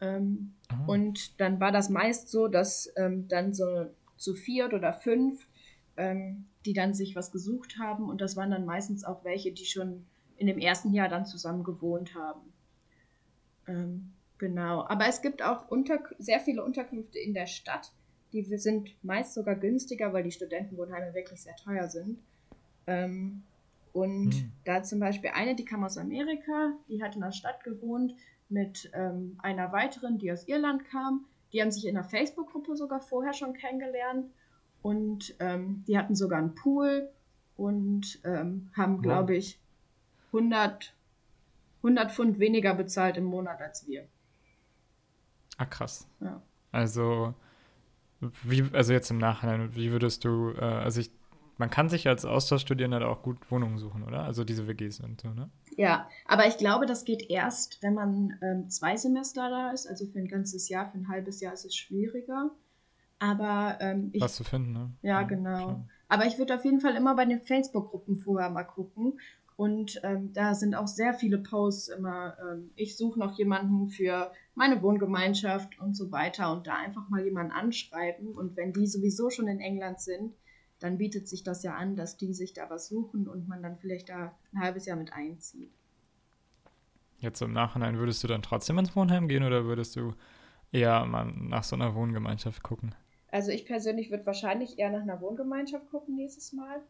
Ähm, 0.00 0.54
oh. 0.72 0.92
Und 0.92 1.40
dann 1.40 1.60
war 1.60 1.72
das 1.72 1.88
meist 1.88 2.28
so, 2.28 2.48
dass 2.48 2.92
ähm, 2.96 3.28
dann 3.28 3.52
so 3.52 3.86
zu 4.16 4.34
viert 4.34 4.74
oder 4.74 4.92
fünf, 4.92 5.48
ähm, 5.96 6.46
die 6.66 6.72
dann 6.72 6.94
sich 6.94 7.16
was 7.16 7.32
gesucht 7.32 7.78
haben. 7.78 8.08
Und 8.08 8.20
das 8.20 8.36
waren 8.36 8.50
dann 8.50 8.64
meistens 8.64 9.04
auch 9.04 9.24
welche, 9.24 9.52
die 9.52 9.64
schon 9.64 10.06
in 10.36 10.46
dem 10.46 10.58
ersten 10.58 10.92
Jahr 10.92 11.08
dann 11.08 11.26
zusammen 11.26 11.64
gewohnt 11.64 12.14
haben. 12.14 12.52
Ähm, 13.66 14.12
genau. 14.38 14.84
Aber 14.86 15.06
es 15.08 15.20
gibt 15.20 15.42
auch 15.42 15.68
unter 15.68 16.00
sehr 16.18 16.40
viele 16.40 16.64
Unterkünfte 16.64 17.18
in 17.18 17.34
der 17.34 17.46
Stadt. 17.46 17.92
Die 18.32 18.42
sind 18.42 18.90
meist 19.02 19.34
sogar 19.34 19.56
günstiger, 19.56 20.12
weil 20.12 20.22
die 20.22 20.30
Studentenwohnheime 20.30 21.14
wirklich 21.14 21.42
sehr 21.42 21.56
teuer 21.56 21.88
sind. 21.88 22.20
Ähm, 22.88 23.42
und 23.92 24.30
mhm. 24.30 24.52
da 24.64 24.82
zum 24.82 24.98
Beispiel 24.98 25.30
eine, 25.34 25.54
die 25.54 25.64
kam 25.64 25.84
aus 25.84 25.98
Amerika, 25.98 26.72
die 26.88 27.02
hat 27.02 27.14
in 27.14 27.20
der 27.20 27.32
Stadt 27.32 27.62
gewohnt 27.64 28.14
mit 28.48 28.90
ähm, 28.94 29.38
einer 29.42 29.72
weiteren, 29.72 30.18
die 30.18 30.32
aus 30.32 30.48
Irland 30.48 30.86
kam. 30.86 31.26
Die 31.52 31.60
haben 31.60 31.70
sich 31.70 31.86
in 31.86 31.96
einer 31.96 32.08
Facebook-Gruppe 32.08 32.76
sogar 32.76 33.00
vorher 33.00 33.34
schon 33.34 33.52
kennengelernt 33.52 34.30
und 34.82 35.34
ähm, 35.38 35.84
die 35.86 35.98
hatten 35.98 36.14
sogar 36.14 36.38
einen 36.38 36.54
Pool 36.54 37.10
und 37.56 38.20
ähm, 38.24 38.70
haben, 38.74 39.02
glaube 39.02 39.36
ich, 39.36 39.60
100, 40.28 40.94
100 41.78 42.12
Pfund 42.12 42.38
weniger 42.38 42.74
bezahlt 42.74 43.16
im 43.18 43.24
Monat 43.24 43.60
als 43.60 43.86
wir. 43.86 44.06
Ah, 45.58 45.66
krass. 45.66 46.08
Ja. 46.20 46.40
Also, 46.72 47.34
wie, 48.44 48.64
also 48.72 48.92
jetzt 48.92 49.10
im 49.10 49.18
Nachhinein, 49.18 49.74
wie 49.74 49.90
würdest 49.90 50.24
du, 50.24 50.52
äh, 50.52 50.60
also 50.60 51.00
ich 51.00 51.10
man 51.58 51.70
kann 51.70 51.88
sich 51.88 52.06
als 52.06 52.24
Austauschstudierender 52.24 53.08
auch 53.08 53.22
gut 53.22 53.50
Wohnungen 53.50 53.78
suchen, 53.78 54.04
oder? 54.04 54.22
Also 54.22 54.44
diese 54.44 54.66
WGs 54.68 55.00
und 55.00 55.20
so, 55.20 55.28
ne? 55.28 55.50
Ja, 55.76 56.08
aber 56.26 56.46
ich 56.46 56.56
glaube, 56.56 56.86
das 56.86 57.04
geht 57.04 57.28
erst, 57.30 57.82
wenn 57.82 57.94
man 57.94 58.38
ähm, 58.42 58.70
zwei 58.70 58.96
Semester 58.96 59.50
da 59.50 59.70
ist. 59.70 59.86
Also 59.86 60.06
für 60.06 60.18
ein 60.18 60.28
ganzes 60.28 60.68
Jahr, 60.68 60.90
für 60.90 60.98
ein 60.98 61.08
halbes 61.08 61.40
Jahr 61.40 61.52
ist 61.52 61.64
es 61.64 61.74
schwieriger. 61.74 62.50
Aber 63.18 63.78
ähm, 63.80 64.10
ich, 64.12 64.22
Was 64.22 64.36
zu 64.36 64.44
finden, 64.44 64.72
ne? 64.72 64.92
Ja, 65.02 65.20
ja 65.20 65.22
genau. 65.26 65.64
Klar. 65.64 65.88
Aber 66.08 66.26
ich 66.26 66.38
würde 66.38 66.54
auf 66.54 66.64
jeden 66.64 66.80
Fall 66.80 66.94
immer 66.94 67.14
bei 67.14 67.24
den 67.24 67.40
Facebook-Gruppen 67.40 68.18
vorher 68.18 68.50
mal 68.50 68.64
gucken. 68.64 69.18
Und 69.56 70.00
ähm, 70.04 70.32
da 70.32 70.54
sind 70.54 70.76
auch 70.76 70.86
sehr 70.86 71.14
viele 71.14 71.38
Posts 71.38 71.88
immer, 71.88 72.36
ähm, 72.40 72.70
ich 72.76 72.96
suche 72.96 73.18
noch 73.18 73.36
jemanden 73.36 73.88
für 73.88 74.30
meine 74.54 74.80
Wohngemeinschaft 74.82 75.80
und 75.80 75.96
so 75.96 76.12
weiter. 76.12 76.52
Und 76.52 76.68
da 76.68 76.76
einfach 76.76 77.08
mal 77.08 77.24
jemanden 77.24 77.52
anschreiben. 77.52 78.28
Und 78.28 78.56
wenn 78.56 78.72
die 78.72 78.86
sowieso 78.86 79.30
schon 79.30 79.48
in 79.48 79.58
England 79.58 80.00
sind, 80.00 80.34
dann 80.78 80.98
bietet 80.98 81.28
sich 81.28 81.42
das 81.42 81.62
ja 81.62 81.74
an, 81.74 81.96
dass 81.96 82.16
die 82.16 82.32
sich 82.34 82.52
da 82.52 82.70
was 82.70 82.88
suchen 82.88 83.28
und 83.28 83.48
man 83.48 83.62
dann 83.62 83.76
vielleicht 83.78 84.08
da 84.08 84.34
ein 84.52 84.60
halbes 84.60 84.86
Jahr 84.86 84.96
mit 84.96 85.12
einzieht. 85.12 85.72
Jetzt 87.18 87.42
im 87.42 87.52
Nachhinein 87.52 87.98
würdest 87.98 88.22
du 88.22 88.28
dann 88.28 88.42
trotzdem 88.42 88.78
ins 88.78 88.94
Wohnheim 88.94 89.26
gehen 89.26 89.42
oder 89.42 89.64
würdest 89.64 89.96
du 89.96 90.14
eher 90.70 91.04
mal 91.06 91.24
nach 91.24 91.64
so 91.64 91.74
einer 91.74 91.94
Wohngemeinschaft 91.94 92.62
gucken? 92.62 92.94
Also 93.30 93.50
ich 93.50 93.66
persönlich 93.66 94.10
würde 94.10 94.24
wahrscheinlich 94.24 94.78
eher 94.78 94.90
nach 94.90 95.02
einer 95.02 95.20
Wohngemeinschaft 95.20 95.90
gucken 95.90 96.16
nächstes 96.16 96.52
Mal. 96.52 96.80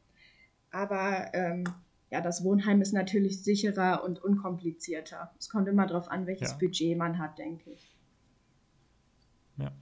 Aber 0.70 1.33
ähm, 1.33 1.64
ja, 2.11 2.20
das 2.20 2.44
Wohnheim 2.44 2.81
ist 2.81 2.92
natürlich 2.92 3.42
sicherer 3.42 4.05
und 4.05 4.22
unkomplizierter. 4.22 5.33
Es 5.38 5.48
kommt 5.48 5.68
immer 5.68 5.87
darauf 5.87 6.09
an, 6.09 6.27
welches 6.27 6.53
ja. 6.53 6.59
Budget 6.59 6.96
man 6.96 7.18
hat, 7.18 7.38
denke 7.38 7.70
ich. 7.70 7.96
Ja, 9.57 9.72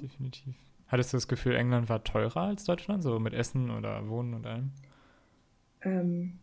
definitiv. 0.00 0.56
Hattest 0.88 1.12
du 1.12 1.16
das 1.16 1.28
Gefühl, 1.28 1.56
England 1.56 1.88
war 1.88 2.04
teurer 2.04 2.42
als 2.42 2.64
Deutschland, 2.64 3.02
so 3.02 3.18
mit 3.18 3.34
Essen 3.34 3.70
oder 3.70 4.08
Wohnen 4.08 4.34
und 4.34 4.46
allem? 4.46 4.70
Ähm, 5.82 6.38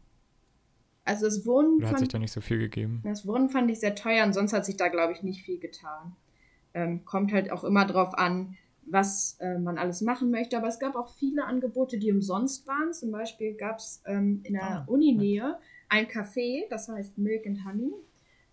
also 1.06 1.26
das 1.26 1.46
Wohnen. 1.46 1.78
Oder 1.78 1.90
hat 1.90 2.00
sich 2.00 2.10
da 2.10 2.20
nicht 2.20 2.32
so 2.32 2.42
viel 2.42 2.60
gegeben? 2.60 3.02
Das 3.04 3.28
Wohnen 3.28 3.50
fand 3.50 3.70
ich 3.72 3.80
sehr 3.80 3.96
teuer 3.96 4.26
und 4.26 4.34
sonst 4.34 4.54
hat 4.54 4.66
sich 4.66 4.78
da, 4.78 4.88
glaube 4.88 5.14
ich, 5.14 5.24
nicht 5.24 5.44
viel 5.44 5.60
getan. 5.60 6.16
Ähm, 6.74 7.06
kommt 7.06 7.32
halt 7.32 7.52
auch 7.52 7.64
immer 7.64 7.86
drauf 7.86 8.18
an, 8.18 8.58
was 8.86 9.38
äh, 9.40 9.60
man 9.60 9.78
alles 9.78 10.02
machen 10.02 10.32
möchte. 10.32 10.58
Aber 10.58 10.68
es 10.68 10.80
gab 10.80 10.96
auch 10.96 11.10
viele 11.10 11.46
Angebote, 11.46 11.98
die 11.98 12.12
umsonst 12.12 12.68
waren. 12.68 12.94
Zum 12.94 13.12
Beispiel 13.12 13.54
gab 13.54 13.78
es 13.78 14.02
ähm, 14.06 14.42
in 14.44 14.54
der 14.54 14.64
ah, 14.64 14.84
Uninähe 14.88 15.60
ein 15.90 16.08
Café, 16.08 16.64
das 16.70 16.90
heißt 16.90 17.18
Milk 17.18 17.46
and 17.46 17.66
Honey. 17.66 17.94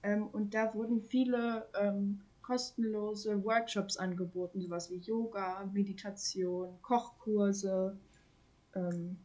Ähm, 0.02 0.26
und 0.28 0.54
da 0.54 0.74
wurden 0.74 1.00
viele 1.00 1.66
ähm, 1.80 2.20
kostenlose 2.50 3.44
Workshops 3.44 3.96
angeboten, 3.96 4.60
sowas 4.60 4.90
wie 4.90 4.96
Yoga, 4.96 5.64
Meditation, 5.72 6.74
Kochkurse. 6.82 7.96
Ähm, 8.74 9.16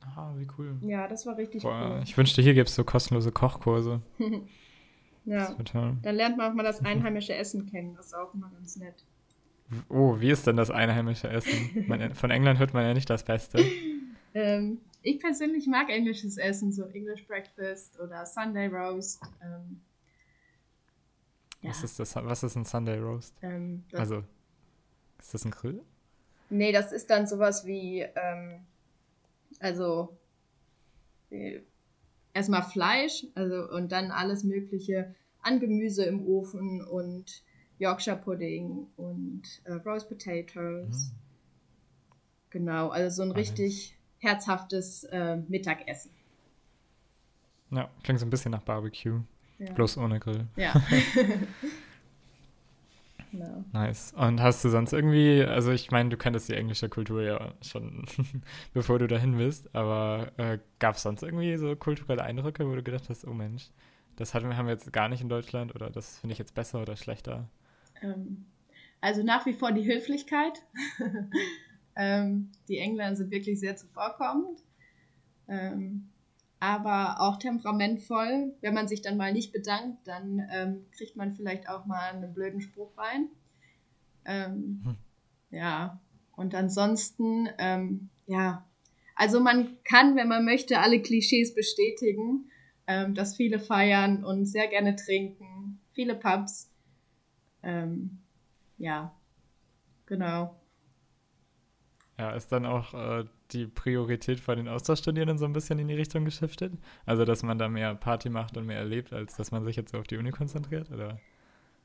ah, 0.00 0.32
wie 0.36 0.46
cool. 0.56 0.78
Ja, 0.82 1.08
das 1.08 1.26
war 1.26 1.36
richtig 1.36 1.64
Boah, 1.64 1.96
cool. 1.96 2.02
Ich 2.04 2.16
wünschte, 2.16 2.40
hier 2.40 2.54
gibt 2.54 2.68
es 2.68 2.76
so 2.76 2.84
kostenlose 2.84 3.32
Kochkurse. 3.32 4.00
ja. 5.24 5.56
Dann 5.74 6.14
lernt 6.14 6.36
man 6.36 6.52
auch 6.52 6.54
mal 6.54 6.62
das 6.62 6.80
einheimische 6.84 7.34
Essen 7.34 7.66
kennen, 7.66 7.96
das 7.96 8.06
ist 8.06 8.14
auch 8.14 8.32
immer 8.32 8.48
ganz 8.50 8.76
nett. 8.76 9.04
Oh, 9.88 10.20
wie 10.20 10.30
ist 10.30 10.46
denn 10.46 10.56
das 10.56 10.70
einheimische 10.70 11.28
Essen? 11.28 11.84
Man, 11.88 12.14
von 12.14 12.30
England 12.30 12.60
hört 12.60 12.74
man 12.74 12.84
ja 12.84 12.94
nicht 12.94 13.10
das 13.10 13.24
Beste. 13.24 13.58
ähm, 14.34 14.78
ich 15.02 15.18
persönlich 15.18 15.66
mag 15.66 15.90
englisches 15.90 16.38
Essen, 16.38 16.70
so 16.70 16.84
English 16.84 17.26
Breakfast 17.26 17.98
oder 17.98 18.24
Sunday 18.24 18.68
Roast. 18.68 19.20
Ähm, 19.42 19.80
ja. 21.62 21.70
was, 21.70 21.82
ist 21.82 21.98
das, 21.98 22.16
was 22.16 22.42
ist 22.42 22.56
ein 22.56 22.64
Sunday 22.64 22.98
Roast? 22.98 23.34
Ähm, 23.42 23.84
also, 23.92 24.24
ist 25.18 25.34
das 25.34 25.44
ein 25.44 25.50
Grill? 25.50 25.82
Nee, 26.50 26.72
das 26.72 26.92
ist 26.92 27.10
dann 27.10 27.26
sowas 27.26 27.66
wie, 27.66 28.00
ähm, 28.00 28.66
also 29.60 30.16
äh, 31.30 31.60
erstmal 32.32 32.62
Fleisch, 32.62 33.26
also 33.34 33.68
und 33.70 33.92
dann 33.92 34.10
alles 34.10 34.44
Mögliche 34.44 35.14
an 35.42 35.60
Gemüse 35.60 36.04
im 36.04 36.26
Ofen 36.26 36.84
und 36.84 37.42
Yorkshire 37.78 38.16
Pudding 38.16 38.86
und 38.96 39.42
äh, 39.64 39.72
Roast 39.72 40.08
Potatoes. 40.08 41.12
Mhm. 41.12 41.18
Genau, 42.50 42.88
also 42.88 43.16
so 43.16 43.22
ein 43.22 43.32
Alles. 43.32 43.50
richtig 43.50 43.96
herzhaftes 44.18 45.04
äh, 45.04 45.36
Mittagessen. 45.48 46.10
Ja, 47.70 47.90
klingt 48.02 48.20
so 48.20 48.26
ein 48.26 48.30
bisschen 48.30 48.52
nach 48.52 48.62
Barbecue. 48.62 49.20
Ja. 49.58 49.72
Bloß 49.72 49.98
ohne 49.98 50.20
Grill. 50.20 50.46
Ja. 50.56 50.72
no. 53.32 53.64
Nice. 53.72 54.12
Und 54.16 54.40
hast 54.40 54.64
du 54.64 54.68
sonst 54.68 54.92
irgendwie, 54.92 55.42
also 55.42 55.72
ich 55.72 55.90
meine, 55.90 56.10
du 56.10 56.16
kanntest 56.16 56.48
die 56.48 56.54
englische 56.54 56.88
Kultur 56.88 57.22
ja 57.22 57.52
schon, 57.62 58.04
bevor 58.72 58.98
du 58.98 59.08
dahin 59.08 59.36
bist, 59.36 59.74
aber 59.74 60.32
äh, 60.36 60.58
gab 60.78 60.94
es 60.94 61.02
sonst 61.02 61.22
irgendwie 61.22 61.56
so 61.56 61.74
kulturelle 61.74 62.22
Eindrücke, 62.22 62.68
wo 62.68 62.74
du 62.74 62.82
gedacht 62.82 63.08
hast, 63.08 63.26
oh 63.26 63.34
Mensch, 63.34 63.68
das 64.16 64.34
hatten, 64.34 64.56
haben 64.56 64.66
wir 64.66 64.74
jetzt 64.74 64.92
gar 64.92 65.08
nicht 65.08 65.22
in 65.22 65.28
Deutschland 65.28 65.74
oder 65.74 65.90
das 65.90 66.18
finde 66.18 66.32
ich 66.32 66.38
jetzt 66.38 66.54
besser 66.54 66.80
oder 66.80 66.96
schlechter? 66.96 67.48
Ähm, 68.02 68.46
also 69.00 69.22
nach 69.22 69.46
wie 69.46 69.54
vor 69.54 69.72
die 69.72 69.86
Höflichkeit. 69.86 70.62
ähm, 71.96 72.50
die 72.68 72.78
Engländer 72.78 73.16
sind 73.16 73.30
wirklich 73.30 73.60
sehr 73.60 73.76
zuvorkommend. 73.76 74.62
Ähm, 75.48 76.08
aber 76.60 77.20
auch 77.20 77.36
temperamentvoll. 77.36 78.54
Wenn 78.60 78.74
man 78.74 78.88
sich 78.88 79.02
dann 79.02 79.16
mal 79.16 79.32
nicht 79.32 79.52
bedankt, 79.52 80.06
dann 80.06 80.46
ähm, 80.52 80.86
kriegt 80.92 81.16
man 81.16 81.34
vielleicht 81.34 81.68
auch 81.68 81.86
mal 81.86 82.10
einen 82.10 82.34
blöden 82.34 82.60
Spruch 82.60 82.96
rein. 82.96 83.28
Ähm, 84.24 84.80
hm. 84.84 84.96
Ja, 85.50 86.00
und 86.32 86.54
ansonsten, 86.54 87.48
ähm, 87.58 88.10
ja, 88.26 88.66
also 89.14 89.40
man 89.40 89.76
kann, 89.84 90.14
wenn 90.16 90.28
man 90.28 90.44
möchte, 90.44 90.78
alle 90.78 91.00
Klischees 91.00 91.54
bestätigen, 91.54 92.50
ähm, 92.86 93.14
dass 93.14 93.36
viele 93.36 93.58
feiern 93.58 94.24
und 94.24 94.46
sehr 94.46 94.68
gerne 94.68 94.96
trinken, 94.96 95.80
viele 95.92 96.14
Pubs. 96.14 96.70
Ähm, 97.62 98.18
ja, 98.76 99.12
genau. 100.06 100.54
Ja, 102.18 102.30
ist 102.30 102.52
dann 102.52 102.66
auch 102.66 102.94
äh, 102.94 103.24
die 103.52 103.66
Priorität 103.66 104.44
bei 104.46 104.54
den 104.54 104.68
Austauschstudierenden 104.68 105.38
so 105.38 105.44
ein 105.44 105.52
bisschen 105.52 105.78
in 105.78 105.88
die 105.88 105.94
Richtung 105.94 106.24
geschiftet? 106.24 106.72
Also, 107.06 107.24
dass 107.24 107.42
man 107.42 107.58
da 107.58 107.68
mehr 107.68 107.94
Party 107.94 108.28
macht 108.28 108.56
und 108.56 108.66
mehr 108.66 108.78
erlebt, 108.78 109.12
als 109.12 109.36
dass 109.36 109.50
man 109.50 109.64
sich 109.64 109.76
jetzt 109.76 109.92
so 109.92 109.98
auf 109.98 110.06
die 110.06 110.16
Uni 110.16 110.30
konzentriert, 110.30 110.90
oder? 110.90 111.18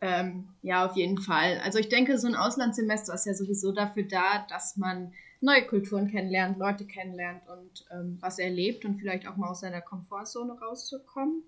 Ähm, 0.01 0.49
ja, 0.61 0.85
auf 0.85 0.97
jeden 0.97 1.17
Fall. 1.17 1.61
Also 1.63 1.79
ich 1.79 1.87
denke, 1.87 2.17
so 2.17 2.27
ein 2.27 2.35
Auslandssemester 2.35 3.13
ist 3.13 3.25
ja 3.25 3.33
sowieso 3.33 3.71
dafür 3.71 4.03
da, 4.03 4.45
dass 4.49 4.75
man 4.75 5.13
neue 5.39 5.65
Kulturen 5.65 6.09
kennenlernt, 6.09 6.57
Leute 6.57 6.85
kennenlernt 6.85 7.43
und 7.47 7.85
ähm, 7.89 8.17
was 8.19 8.37
erlebt 8.37 8.83
und 8.83 8.99
vielleicht 8.99 9.25
auch 9.29 9.37
mal 9.37 9.49
aus 9.49 9.61
seiner 9.61 9.79
Komfortzone 9.79 10.59
rauszukommen. 10.59 11.43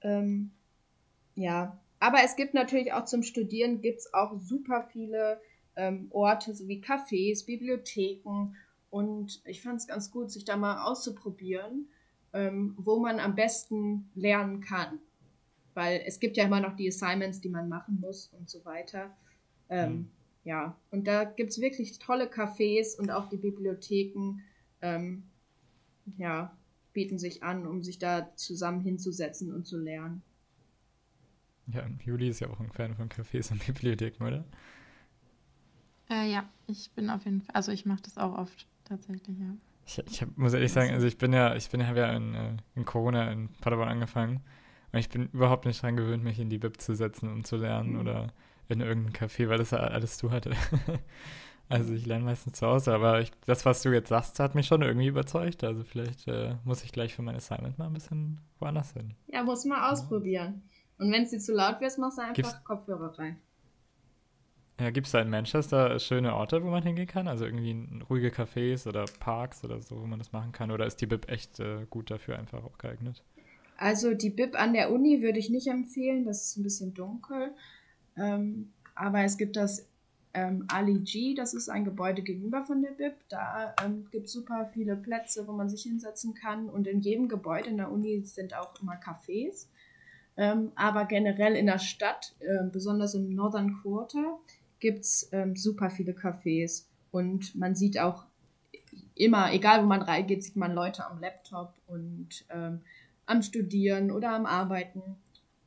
Ähm, 0.00 0.52
ja, 1.34 1.78
aber 2.00 2.18
es 2.24 2.36
gibt 2.36 2.54
natürlich 2.54 2.94
auch 2.94 3.04
zum 3.04 3.22
Studieren 3.22 3.82
gibt 3.82 3.98
es 3.98 4.14
auch 4.14 4.38
super 4.38 4.88
viele 4.90 5.38
ähm, 5.76 6.08
Orte, 6.10 6.54
so 6.54 6.68
wie 6.68 6.80
Cafés, 6.80 7.44
Bibliotheken. 7.44 8.54
Und 8.90 9.42
ich 9.44 9.62
fand 9.62 9.80
es 9.80 9.86
ganz 9.86 10.10
gut, 10.10 10.30
sich 10.30 10.44
da 10.44 10.56
mal 10.56 10.84
auszuprobieren, 10.84 11.88
ähm, 12.32 12.74
wo 12.76 12.98
man 12.98 13.20
am 13.20 13.34
besten 13.34 14.10
lernen 14.14 14.60
kann. 14.60 14.98
Weil 15.74 16.02
es 16.06 16.20
gibt 16.20 16.36
ja 16.36 16.44
immer 16.44 16.60
noch 16.60 16.74
die 16.76 16.88
Assignments, 16.88 17.40
die 17.40 17.50
man 17.50 17.68
machen 17.68 18.00
muss 18.00 18.28
und 18.38 18.48
so 18.48 18.64
weiter. 18.64 19.16
Ähm, 19.68 19.92
mhm. 19.92 20.10
Ja, 20.44 20.76
und 20.90 21.06
da 21.06 21.24
gibt 21.24 21.50
es 21.50 21.60
wirklich 21.60 21.98
tolle 21.98 22.26
Cafés 22.26 22.98
und 22.98 23.10
auch 23.10 23.28
die 23.28 23.36
Bibliotheken, 23.36 24.40
ähm, 24.80 25.24
ja, 26.16 26.56
bieten 26.94 27.18
sich 27.18 27.42
an, 27.42 27.66
um 27.66 27.82
sich 27.82 27.98
da 27.98 28.34
zusammen 28.34 28.80
hinzusetzen 28.80 29.52
und 29.52 29.66
zu 29.66 29.78
lernen. 29.78 30.22
Ja, 31.66 31.86
Juli 32.02 32.28
ist 32.28 32.40
ja 32.40 32.48
auch 32.48 32.60
ein 32.60 32.72
Fan 32.72 32.94
von 32.94 33.10
Cafés 33.10 33.52
und 33.52 33.64
Bibliotheken, 33.66 34.24
oder? 34.24 34.44
Äh, 36.08 36.32
ja, 36.32 36.48
ich 36.66 36.90
bin 36.92 37.10
auf 37.10 37.24
jeden 37.24 37.42
Fall, 37.42 37.54
also 37.54 37.72
ich 37.72 37.84
mache 37.84 38.02
das 38.02 38.16
auch 38.16 38.38
oft 38.38 38.66
tatsächlich, 38.88 39.38
ja. 39.38 39.56
Ich, 39.86 39.98
ich 40.06 40.22
hab, 40.22 40.36
muss 40.36 40.52
ehrlich 40.52 40.72
sagen, 40.72 40.92
also 40.92 41.06
ich 41.06 41.16
bin 41.16 41.32
ja, 41.32 41.54
ich 41.54 41.70
bin 41.70 41.80
ja 41.80 42.12
in, 42.12 42.34
äh, 42.34 42.56
in 42.74 42.84
Corona 42.84 43.30
in 43.30 43.48
Paderborn 43.60 43.88
angefangen 43.88 44.42
und 44.92 44.98
ich 44.98 45.08
bin 45.08 45.28
überhaupt 45.32 45.64
nicht 45.64 45.82
dran 45.82 45.96
gewöhnt, 45.96 46.24
mich 46.24 46.38
in 46.38 46.50
die 46.50 46.58
Bib 46.58 46.80
zu 46.80 46.94
setzen 46.94 47.30
und 47.30 47.46
zu 47.46 47.56
lernen 47.56 47.94
mhm. 47.94 48.00
oder 48.00 48.32
in 48.68 48.80
irgendein 48.80 49.12
Café, 49.12 49.48
weil 49.48 49.58
das 49.58 49.70
ja 49.70 49.78
alles 49.78 50.18
zu 50.18 50.30
hatte. 50.30 50.50
also 51.68 51.94
ich 51.94 52.06
lerne 52.06 52.24
meistens 52.24 52.58
zu 52.58 52.66
Hause, 52.66 52.94
aber 52.94 53.20
ich, 53.20 53.30
das, 53.46 53.64
was 53.64 53.82
du 53.82 53.90
jetzt 53.90 54.08
sagst, 54.08 54.38
hat 54.40 54.54
mich 54.54 54.66
schon 54.66 54.82
irgendwie 54.82 55.06
überzeugt. 55.06 55.64
Also 55.64 55.84
vielleicht 55.84 56.28
äh, 56.28 56.56
muss 56.64 56.84
ich 56.84 56.92
gleich 56.92 57.14
für 57.14 57.22
mein 57.22 57.36
Assignment 57.36 57.78
mal 57.78 57.86
ein 57.86 57.94
bisschen 57.94 58.40
woanders 58.58 58.92
hin. 58.92 59.14
Ja, 59.26 59.42
muss 59.42 59.64
mal 59.64 59.90
ausprobieren. 59.90 60.62
Und 60.98 61.12
wenn 61.12 61.22
es 61.22 61.30
dir 61.30 61.38
zu 61.38 61.54
laut 61.54 61.80
wird, 61.80 61.96
machst 61.98 62.18
du 62.18 62.22
einfach 62.22 62.34
Gibt's, 62.34 62.64
Kopfhörer 62.64 63.18
rein. 63.18 63.38
Ja, 64.80 64.90
gibt 64.90 65.06
es 65.06 65.12
da 65.12 65.20
in 65.20 65.30
Manchester 65.30 65.98
schöne 65.98 66.34
Orte, 66.34 66.62
wo 66.62 66.68
man 66.68 66.84
hingehen 66.84 67.08
kann? 67.08 67.26
Also 67.26 67.44
irgendwie 67.44 67.88
ruhige 68.08 68.28
Cafés 68.28 68.86
oder 68.86 69.06
Parks 69.18 69.64
oder 69.64 69.80
so, 69.82 70.00
wo 70.00 70.06
man 70.06 70.20
das 70.20 70.32
machen 70.32 70.52
kann? 70.52 70.70
Oder 70.70 70.86
ist 70.86 71.00
die 71.00 71.06
BIP 71.06 71.28
echt 71.28 71.58
äh, 71.58 71.84
gut 71.90 72.10
dafür 72.10 72.38
einfach 72.38 72.62
auch 72.62 72.78
geeignet? 72.78 73.24
Also 73.76 74.14
die 74.14 74.30
BIP 74.30 74.60
an 74.60 74.74
der 74.74 74.92
Uni 74.92 75.20
würde 75.20 75.38
ich 75.38 75.50
nicht 75.50 75.66
empfehlen, 75.66 76.24
das 76.24 76.46
ist 76.46 76.56
ein 76.56 76.62
bisschen 76.62 76.94
dunkel. 76.94 77.52
Ähm, 78.16 78.72
aber 78.94 79.22
es 79.22 79.36
gibt 79.36 79.56
das 79.56 79.88
ähm, 80.34 80.64
Ali 80.68 81.00
G, 81.00 81.34
das 81.34 81.54
ist 81.54 81.68
ein 81.68 81.84
Gebäude 81.84 82.22
gegenüber 82.22 82.64
von 82.64 82.82
der 82.82 82.90
BIP. 82.90 83.14
Da 83.28 83.74
ähm, 83.84 84.06
gibt 84.12 84.26
es 84.26 84.32
super 84.32 84.70
viele 84.72 84.96
Plätze, 84.96 85.46
wo 85.48 85.52
man 85.52 85.68
sich 85.68 85.82
hinsetzen 85.82 86.34
kann. 86.34 86.68
Und 86.68 86.86
in 86.86 87.00
jedem 87.00 87.28
Gebäude 87.28 87.68
in 87.68 87.78
der 87.78 87.90
Uni 87.90 88.22
sind 88.24 88.54
auch 88.54 88.80
immer 88.80 88.94
Cafés. 88.94 89.66
Ähm, 90.36 90.70
aber 90.76 91.04
generell 91.06 91.56
in 91.56 91.66
der 91.66 91.80
Stadt, 91.80 92.36
äh, 92.38 92.64
besonders 92.70 93.14
im 93.14 93.34
Northern 93.34 93.80
Quarter, 93.82 94.38
gibt 94.80 95.00
es 95.00 95.28
ähm, 95.32 95.56
super 95.56 95.90
viele 95.90 96.12
Cafés 96.12 96.86
und 97.10 97.54
man 97.54 97.74
sieht 97.74 97.98
auch 97.98 98.24
immer, 99.14 99.52
egal 99.52 99.82
wo 99.82 99.86
man 99.86 100.02
reingeht, 100.02 100.44
sieht 100.44 100.56
man 100.56 100.74
Leute 100.74 101.06
am 101.06 101.20
Laptop 101.20 101.74
und 101.86 102.44
ähm, 102.50 102.80
am 103.26 103.42
Studieren 103.42 104.10
oder 104.10 104.32
am 104.32 104.46
Arbeiten. 104.46 105.16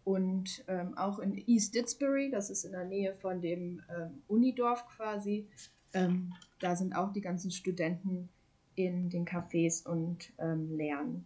Und 0.03 0.63
ähm, 0.67 0.97
auch 0.97 1.19
in 1.19 1.37
East 1.47 1.75
Didsbury, 1.75 2.31
das 2.31 2.49
ist 2.49 2.65
in 2.65 2.71
der 2.71 2.85
Nähe 2.85 3.13
von 3.13 3.39
dem 3.39 3.81
ähm, 3.95 4.23
Unidorf 4.27 4.87
quasi, 4.87 5.47
ähm, 5.93 6.33
da 6.59 6.75
sind 6.75 6.95
auch 6.95 7.13
die 7.13 7.21
ganzen 7.21 7.51
Studenten 7.51 8.29
in 8.75 9.09
den 9.09 9.25
Cafés 9.25 9.85
und 9.85 10.31
ähm, 10.39 10.75
lernen. 10.75 11.25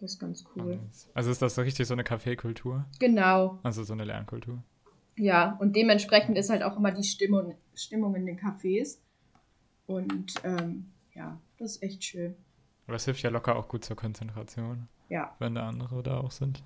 Das 0.00 0.12
ist 0.12 0.18
ganz 0.20 0.44
cool. 0.54 0.78
Also 1.14 1.30
ist 1.30 1.40
das 1.40 1.54
so 1.54 1.62
richtig 1.62 1.88
so 1.88 1.94
eine 1.94 2.04
Kaffeekultur? 2.04 2.84
Genau. 3.00 3.58
Also 3.62 3.82
so 3.82 3.94
eine 3.94 4.04
Lernkultur. 4.04 4.62
Ja, 5.16 5.56
und 5.60 5.74
dementsprechend 5.76 6.36
ist 6.36 6.50
halt 6.50 6.62
auch 6.62 6.76
immer 6.76 6.92
die 6.92 7.04
Stimmung, 7.04 7.54
Stimmung 7.74 8.14
in 8.14 8.26
den 8.26 8.38
Cafés. 8.38 8.98
Und 9.86 10.34
ähm, 10.44 10.90
ja, 11.14 11.38
das 11.58 11.76
ist 11.76 11.82
echt 11.82 12.04
schön. 12.04 12.34
Aber 12.86 12.94
das 12.94 13.04
hilft 13.04 13.22
ja 13.22 13.30
locker 13.30 13.56
auch 13.56 13.68
gut 13.68 13.84
zur 13.84 13.96
Konzentration. 13.96 14.88
Ja. 15.08 15.34
Wenn 15.38 15.54
da 15.54 15.68
andere 15.68 16.02
da 16.02 16.18
auch 16.18 16.30
sind. 16.30 16.62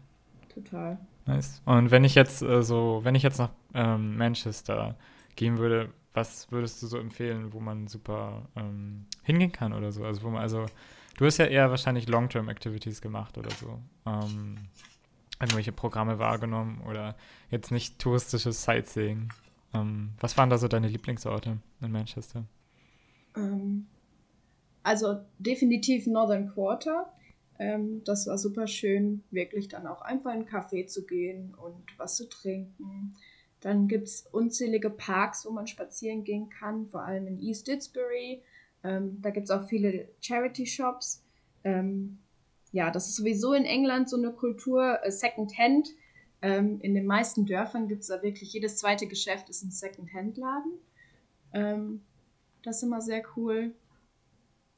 Total. 0.52 0.98
Nice. 1.26 1.62
Und 1.64 1.90
wenn 1.90 2.04
ich 2.04 2.14
jetzt 2.14 2.42
äh, 2.42 2.62
so, 2.62 3.00
wenn 3.04 3.14
ich 3.14 3.22
jetzt 3.22 3.38
nach 3.38 3.50
ähm, 3.74 4.16
Manchester 4.16 4.96
gehen 5.36 5.58
würde, 5.58 5.90
was 6.12 6.50
würdest 6.50 6.82
du 6.82 6.86
so 6.86 6.98
empfehlen, 6.98 7.52
wo 7.52 7.60
man 7.60 7.86
super 7.86 8.48
ähm, 8.56 9.06
hingehen 9.22 9.52
kann 9.52 9.72
oder 9.72 9.92
so? 9.92 10.04
Also 10.04 10.22
wo 10.22 10.30
man, 10.30 10.42
also 10.42 10.66
du 11.16 11.24
hast 11.24 11.38
ja 11.38 11.46
eher 11.46 11.70
wahrscheinlich 11.70 12.08
Long-Term-Activities 12.08 13.00
gemacht 13.00 13.38
oder 13.38 13.50
so. 13.50 13.78
Ähm, 14.06 14.56
irgendwelche 15.40 15.72
Programme 15.72 16.18
wahrgenommen 16.18 16.83
oder 16.88 17.16
jetzt 17.50 17.70
nicht 17.70 17.98
touristisches 17.98 18.62
Sightseeing. 18.62 19.33
Ähm, 19.72 20.11
was 20.20 20.37
waren 20.37 20.50
da 20.50 20.59
so 20.59 20.68
deine 20.68 20.88
Lieblingsorte 20.88 21.59
in 21.81 21.92
Manchester? 21.92 22.44
Ähm, 23.37 23.87
also 24.83 25.20
definitiv 25.38 26.07
Northern 26.07 26.48
Quarter. 26.48 27.12
Ähm, 27.59 28.03
das 28.05 28.26
war 28.26 28.38
super 28.38 28.66
schön, 28.66 29.22
wirklich 29.31 29.68
dann 29.68 29.87
auch 29.87 30.03
einfach 30.03 30.33
in 30.33 30.40
einen 30.40 30.48
Café 30.48 30.87
zu 30.87 31.07
gehen 31.07 31.55
und 31.55 31.98
was 31.98 32.16
zu 32.16 32.29
trinken. 32.29 33.14
Dann 33.61 33.88
gibt 33.88 34.09
es 34.09 34.26
unzählige 34.33 34.90
Parks, 34.90 35.44
wo 35.44 35.50
man 35.50 35.66
spazieren 35.66 36.24
gehen 36.24 36.48
kann, 36.48 36.87
vor 36.88 37.03
allem 37.03 37.26
in 37.26 37.38
East 37.40 37.68
Didsbury. 37.68 38.42
Ähm, 38.83 39.20
da 39.20 39.31
gibt 39.31 39.44
es 39.44 39.50
auch 39.50 39.68
viele 39.68 40.09
Charity-Shops. 40.20 41.22
Ja, 42.72 42.90
das 42.90 43.09
ist 43.09 43.16
sowieso 43.16 43.52
in 43.52 43.64
England 43.64 44.09
so 44.09 44.16
eine 44.16 44.33
Kultur, 44.33 44.98
äh, 45.02 45.11
Second-Hand. 45.11 45.88
Ähm, 46.42 46.80
in 46.80 46.94
den 46.94 47.06
meisten 47.06 47.46
Dörfern 47.46 47.88
gibt 47.88 48.02
es 48.02 48.09
da 48.09 48.22
wirklich, 48.22 48.52
jedes 48.52 48.78
zweite 48.78 49.06
Geschäft 49.06 49.50
ist 49.50 49.62
ein 49.62 49.70
Second-Hand-Laden. 49.70 50.72
Ähm, 51.52 52.02
das 52.62 52.76
ist 52.78 52.83
immer 52.85 53.00
sehr 53.00 53.22
cool. 53.37 53.74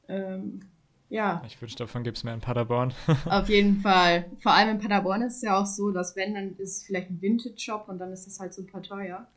Ähm, 0.07 0.61
ja. 1.09 1.43
Ich 1.45 1.61
wünsche, 1.61 1.75
davon 1.75 2.03
gibt 2.03 2.17
es 2.17 2.23
mehr 2.23 2.33
in 2.33 2.41
Paderborn. 2.41 2.93
Auf 3.29 3.47
jeden 3.47 3.81
Fall. 3.81 4.25
Vor 4.39 4.53
allem 4.53 4.69
in 4.69 4.79
Paderborn 4.79 5.21
ist 5.21 5.37
es 5.37 5.41
ja 5.43 5.61
auch 5.61 5.67
so, 5.67 5.91
dass 5.91 6.15
wenn, 6.15 6.33
dann 6.33 6.57
ist 6.57 6.77
es 6.77 6.83
vielleicht 6.83 7.11
ein 7.11 7.21
Vintage-Shop 7.21 7.87
und 7.87 7.99
dann 7.99 8.11
ist 8.11 8.27
es 8.27 8.39
halt 8.39 8.53
super 8.53 8.81
teuer. 8.81 9.27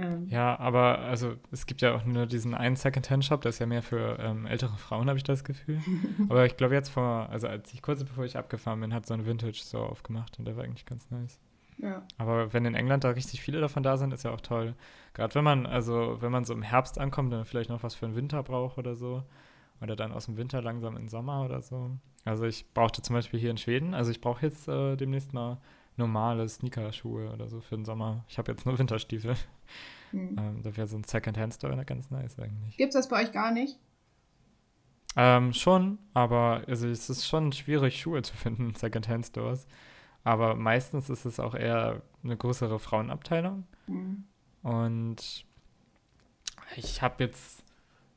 Ähm. 0.00 0.26
Ja, 0.28 0.58
aber 0.58 1.00
also 1.00 1.34
es 1.50 1.66
gibt 1.66 1.82
ja 1.82 1.94
auch 1.94 2.04
nur 2.04 2.26
diesen 2.26 2.54
einen 2.54 2.76
Second-Hand-Shop, 2.76 3.42
der 3.42 3.50
ist 3.50 3.58
ja 3.58 3.66
mehr 3.66 3.82
für 3.82 4.18
ähm, 4.18 4.46
ältere 4.46 4.76
Frauen, 4.78 5.08
habe 5.08 5.18
ich 5.18 5.24
das 5.24 5.44
Gefühl. 5.44 5.80
aber 6.28 6.46
ich 6.46 6.56
glaube 6.56 6.74
jetzt 6.74 6.88
vor, 6.88 7.28
also 7.30 7.48
als 7.48 7.72
ich 7.74 7.82
kurz 7.82 8.02
bevor 8.02 8.24
ich 8.24 8.38
abgefahren 8.38 8.80
bin, 8.80 8.94
hat 8.94 9.06
so 9.06 9.14
ein 9.14 9.26
Vintage-Store 9.26 9.88
aufgemacht 9.88 10.38
und 10.38 10.46
der 10.46 10.56
war 10.56 10.64
eigentlich 10.64 10.86
ganz 10.86 11.10
nice. 11.10 11.38
Ja. 11.78 12.02
Aber 12.18 12.52
wenn 12.52 12.64
in 12.64 12.74
England 12.74 13.04
da 13.04 13.10
richtig 13.10 13.42
viele 13.42 13.60
davon 13.60 13.82
da 13.82 13.96
sind, 13.96 14.12
ist 14.12 14.22
ja 14.22 14.32
auch 14.32 14.40
toll. 14.40 14.74
Gerade 15.14 15.34
wenn 15.34 15.44
man, 15.44 15.66
also 15.66 16.18
wenn 16.20 16.32
man 16.32 16.44
so 16.44 16.54
im 16.54 16.62
Herbst 16.62 16.98
ankommt, 16.98 17.32
dann 17.32 17.44
vielleicht 17.44 17.70
noch 17.70 17.82
was 17.82 17.94
für 17.94 18.06
den 18.06 18.16
Winter 18.16 18.42
braucht 18.42 18.78
oder 18.78 18.94
so. 18.94 19.22
Oder 19.80 19.96
dann 19.96 20.12
aus 20.12 20.26
dem 20.26 20.36
Winter 20.36 20.60
langsam 20.60 20.96
in 20.96 21.04
den 21.04 21.08
Sommer 21.08 21.42
oder 21.44 21.62
so. 21.62 21.90
Also 22.24 22.44
ich 22.44 22.70
brauchte 22.74 23.00
zum 23.00 23.14
Beispiel 23.14 23.40
hier 23.40 23.50
in 23.50 23.56
Schweden, 23.56 23.94
also 23.94 24.10
ich 24.10 24.20
brauche 24.20 24.44
jetzt 24.44 24.68
äh, 24.68 24.96
demnächst 24.96 25.32
mal 25.32 25.56
normale 25.96 26.46
Sneakerschuhe 26.46 27.30
oder 27.32 27.48
so 27.48 27.60
für 27.60 27.76
den 27.76 27.86
Sommer. 27.86 28.24
Ich 28.28 28.36
habe 28.36 28.52
jetzt 28.52 28.66
nur 28.66 28.78
Winterstiefel. 28.78 29.34
Hm. 30.12 30.36
Ähm, 30.38 30.62
da 30.62 30.76
wäre 30.76 30.86
so 30.86 30.96
ein 30.96 31.04
Second-Hand-Store 31.04 31.84
ganz 31.84 32.10
nice 32.10 32.38
eigentlich. 32.38 32.76
Gibt 32.76 32.94
es 32.94 32.94
das 32.94 33.08
bei 33.08 33.22
euch 33.22 33.32
gar 33.32 33.52
nicht? 33.52 33.78
Ähm, 35.16 35.52
schon, 35.52 35.98
aber 36.14 36.62
also 36.68 36.86
es 36.86 37.10
ist 37.10 37.26
schon 37.26 37.52
schwierig, 37.52 38.00
Schuhe 38.00 38.22
zu 38.22 38.36
finden 38.36 38.70
in 38.70 38.74
Second-Hand-Stores. 38.74 39.66
Aber 40.22 40.54
meistens 40.54 41.10
ist 41.10 41.24
es 41.24 41.40
auch 41.40 41.54
eher 41.54 42.02
eine 42.22 42.36
größere 42.36 42.78
Frauenabteilung. 42.78 43.66
Mhm. 43.86 44.24
Und 44.62 45.44
ich 46.76 47.02
habe 47.02 47.24
jetzt, 47.24 47.64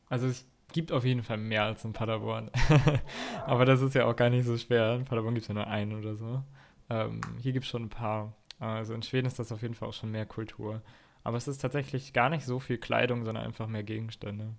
also 0.10 0.28
es 0.28 0.46
gibt 0.74 0.92
auf 0.92 1.06
jeden 1.06 1.24
Fall 1.24 1.38
mehr 1.38 1.63
als 1.63 1.86
in 1.86 1.94
Paderborn. 1.94 2.52
Aber 3.46 3.66
das 3.66 3.82
ist 3.82 3.96
ja 3.96 4.06
auch 4.06 4.16
gar 4.16 4.30
nicht 4.30 4.46
so 4.46 4.58
schwer. 4.58 4.96
In 4.96 5.06
Paderborn 5.06 5.36
gibt 5.36 5.44
es 5.44 5.48
ja 5.48 5.54
nur 5.54 5.68
einen 5.68 5.98
oder 5.98 6.16
so. 6.16 6.44
Ähm, 6.89 7.22
hier 7.39 7.54
gibt 7.54 7.66
es 7.66 7.72
schon 7.72 7.84
ein 7.84 7.89
paar. 7.89 8.34
Also 8.60 8.94
in 8.94 9.04
Schweden 9.04 9.28
ist 9.28 9.39
das 9.39 9.52
auf 9.52 9.62
jeden 9.62 9.74
Fall 9.74 9.89
auch 9.89 9.94
schon 9.94 10.12
mehr 10.12 10.26
Kultur. 10.26 10.82
Aber 11.24 11.38
es 11.38 11.48
ist 11.48 11.60
tatsächlich 11.60 12.14
gar 12.14 12.30
nicht 12.30 12.46
so 12.46 12.60
viel 12.60 12.78
Kleidung, 12.78 13.26
sondern 13.26 13.46
einfach 13.46 13.68
mehr 13.68 13.84
Gegenstände. 13.84 14.54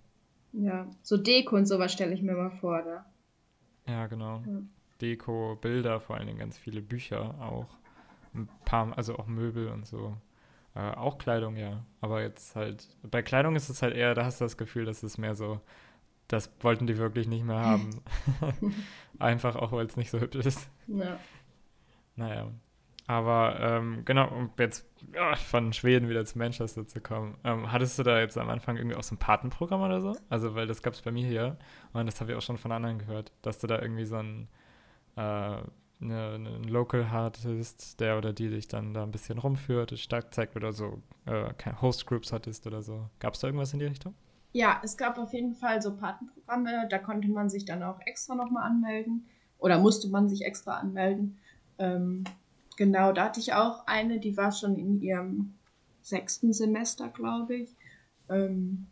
Ja, 0.53 0.87
so 1.03 1.17
Deko 1.17 1.57
und 1.57 1.67
sowas 1.67 1.93
stelle 1.93 2.15
ich 2.15 2.23
mir 2.23 2.35
mal 2.35 2.51
vor, 2.51 2.83
da. 2.83 3.05
Ja, 3.87 4.07
genau. 4.07 4.43
Ja. 4.47 4.63
Deko, 5.01 5.59
Bilder, 5.61 6.01
vor 6.01 6.17
allen 6.17 6.27
Dingen 6.27 6.39
ganz 6.39 6.57
viele 6.57 6.81
Bücher 6.81 7.35
auch. 7.41 7.69
Ein 8.35 8.49
paar, 8.65 8.97
also 8.97 9.17
auch 9.17 9.27
Möbel 9.27 9.69
und 9.69 9.87
so. 9.87 10.17
Äh, 10.75 10.91
auch 10.93 11.19
Kleidung, 11.19 11.57
ja. 11.57 11.85
Aber 12.01 12.23
jetzt 12.23 12.57
halt, 12.57 12.89
bei 13.03 13.23
Kleidung 13.23 13.57
ist 13.57 13.69
es 13.69 13.83
halt 13.83 13.95
eher, 13.95 14.15
da 14.15 14.25
hast 14.25 14.41
du 14.41 14.45
das 14.45 14.57
Gefühl, 14.57 14.85
dass 14.85 15.03
es 15.03 15.19
mehr 15.19 15.35
so 15.35 15.61
das 16.29 16.51
wollten 16.61 16.87
die 16.87 16.99
wirklich 16.99 17.29
nicht 17.29 17.45
mehr 17.45 17.61
haben. 17.61 17.91
Einfach 19.19 19.57
auch, 19.57 19.73
weil 19.73 19.87
es 19.87 19.97
nicht 19.97 20.11
so 20.11 20.21
hübsch 20.21 20.47
ist. 20.47 20.69
Ja. 20.87 21.19
Naja. 22.17 22.51
Aber 23.07 23.59
ähm, 23.61 24.03
genau, 24.05 24.29
um 24.29 24.51
jetzt 24.59 24.87
ja, 25.13 25.37
von 25.37 25.73
Schweden 25.75 26.09
wieder 26.09 26.25
zu 26.25 26.39
Manchester 26.39 26.87
zu 26.87 27.01
kommen. 27.01 27.37
Ähm, 27.45 27.71
hattest 27.71 27.99
du 27.99 28.03
da 28.03 28.19
jetzt 28.19 28.39
am 28.39 28.49
Anfang 28.49 28.77
irgendwie 28.77 28.97
auch 28.97 29.03
so 29.03 29.15
ein 29.15 29.19
Patenprogramm 29.19 29.83
oder 29.83 30.01
so? 30.01 30.17
Also, 30.31 30.55
weil 30.55 30.67
das 30.67 30.83
gab 30.83 30.95
es 30.95 31.03
bei 31.03 31.11
mir 31.11 31.27
hier 31.27 31.59
und 31.93 32.07
das 32.07 32.21
habe 32.21 32.33
ich 32.33 32.39
auch 32.39 32.43
schon 32.43 32.57
von 32.57 32.73
anderen 32.73 32.99
gehört, 32.99 33.33
dass 33.43 33.59
du 33.59 33.67
da 33.67 33.81
irgendwie 33.81 34.07
so 34.07 34.17
ein 34.17 34.49
äh, 35.17 35.59
eine, 36.01 36.35
eine 36.35 36.59
Local 36.69 37.03
Artist, 37.05 38.01
der 38.01 38.19
oder 38.19 38.33
die 38.33 38.51
dich 38.51 38.69
dann 38.69 38.95
da 38.95 39.03
ein 39.03 39.11
bisschen 39.11 39.39
rumführt, 39.39 39.99
stark 39.99 40.35
zeigt 40.35 40.57
oder 40.57 40.73
so, 40.73 41.03
äh, 41.27 41.53
Host 41.81 42.07
Groups 42.07 42.33
hattest 42.33 42.67
oder 42.67 42.83
so. 42.83 43.09
Gab 43.19 43.35
es 43.35 43.41
da 43.41 43.49
irgendwas 43.49 43.73
in 43.73 43.79
die 43.79 43.87
Richtung? 43.87 44.15
Ja, 44.53 44.81
es 44.85 44.97
gab 44.97 45.19
auf 45.19 45.33
jeden 45.33 45.55
Fall 45.55 45.83
so 45.83 45.97
Patenprogramme, 45.97 46.87
da 46.89 46.99
konnte 46.99 47.29
man 47.29 47.49
sich 47.49 47.65
dann 47.65 47.83
auch 47.83 48.01
extra 48.07 48.35
nochmal 48.35 48.65
anmelden 48.65 49.27
oder 49.59 49.79
musste 49.79 50.09
man 50.09 50.29
sich 50.29 50.45
extra 50.45 50.79
anmelden. 50.79 51.39
Ähm, 51.79 52.25
genau, 52.77 53.13
da 53.13 53.25
hatte 53.27 53.41
ich 53.41 53.55
auch 53.55 53.87
eine, 53.87 54.21
die 54.21 54.37
war 54.37 54.53
schon 54.53 54.77
in 54.77 55.01
ihrem 55.01 55.55
sechsten 56.03 56.53
Semester, 56.53 57.09
glaube 57.09 57.57
ich. 57.57 57.71
Ähm, 58.29 58.87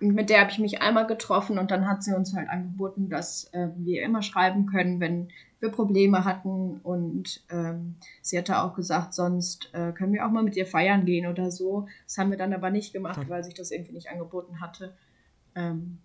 mit 0.00 0.30
der 0.30 0.40
habe 0.40 0.50
ich 0.50 0.58
mich 0.58 0.80
einmal 0.80 1.06
getroffen 1.06 1.58
und 1.58 1.70
dann 1.70 1.88
hat 1.88 2.02
sie 2.02 2.14
uns 2.14 2.34
halt 2.34 2.48
angeboten, 2.48 3.08
dass 3.08 3.44
äh, 3.52 3.68
wir 3.76 4.02
immer 4.02 4.22
schreiben 4.22 4.66
können, 4.66 5.00
wenn 5.00 5.28
wir 5.60 5.70
Probleme 5.70 6.24
hatten. 6.24 6.80
Und 6.82 7.42
ähm, 7.50 7.96
sie 8.22 8.38
hatte 8.38 8.62
auch 8.62 8.74
gesagt, 8.74 9.14
sonst 9.14 9.70
äh, 9.72 9.92
können 9.92 10.12
wir 10.12 10.24
auch 10.24 10.30
mal 10.30 10.42
mit 10.42 10.56
ihr 10.56 10.66
feiern 10.66 11.04
gehen 11.04 11.26
oder 11.26 11.50
so. 11.50 11.86
Das 12.04 12.18
haben 12.18 12.30
wir 12.30 12.38
dann 12.38 12.54
aber 12.54 12.70
nicht 12.70 12.92
gemacht, 12.92 13.28
weil 13.28 13.44
sich 13.44 13.54
das 13.54 13.70
irgendwie 13.70 13.92
nicht 13.92 14.10
angeboten 14.10 14.60
hatte. 14.60 14.94
Ähm, 15.54 15.98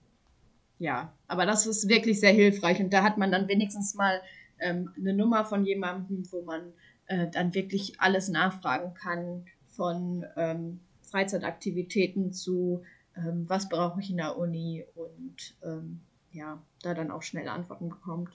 ja, 0.80 1.14
aber 1.28 1.46
das 1.46 1.68
ist 1.68 1.88
wirklich 1.88 2.20
sehr 2.20 2.34
hilfreich 2.34 2.82
und 2.82 2.92
da 2.92 3.04
hat 3.04 3.18
man 3.18 3.32
dann 3.32 3.48
wenigstens 3.48 3.94
mal 3.94 4.22
ähm, 4.60 4.92
eine 4.98 5.14
Nummer 5.14 5.46
von 5.46 5.66
jemandem, 5.66 6.24
wo 6.32 6.42
man 6.42 6.74
äh, 7.14 7.30
dann 7.30 7.54
wirklich 7.54 8.00
alles 8.02 8.30
nachfragen 8.30 8.94
kann, 8.94 9.46
von 9.68 10.26
ähm, 10.36 10.80
Freizeitaktivitäten 11.02 12.32
zu 12.32 12.84
ähm, 13.16 13.46
was 13.48 13.70
brauche 13.70 14.00
ich 14.00 14.10
in 14.10 14.18
der 14.18 14.38
Uni 14.38 14.86
und 14.96 15.56
ähm, 15.64 16.02
ja, 16.32 16.62
da 16.82 16.94
dann 16.94 17.12
auch 17.12 17.22
schnell 17.22 17.48
Antworten 17.48 17.90
bekommt. 17.90 18.30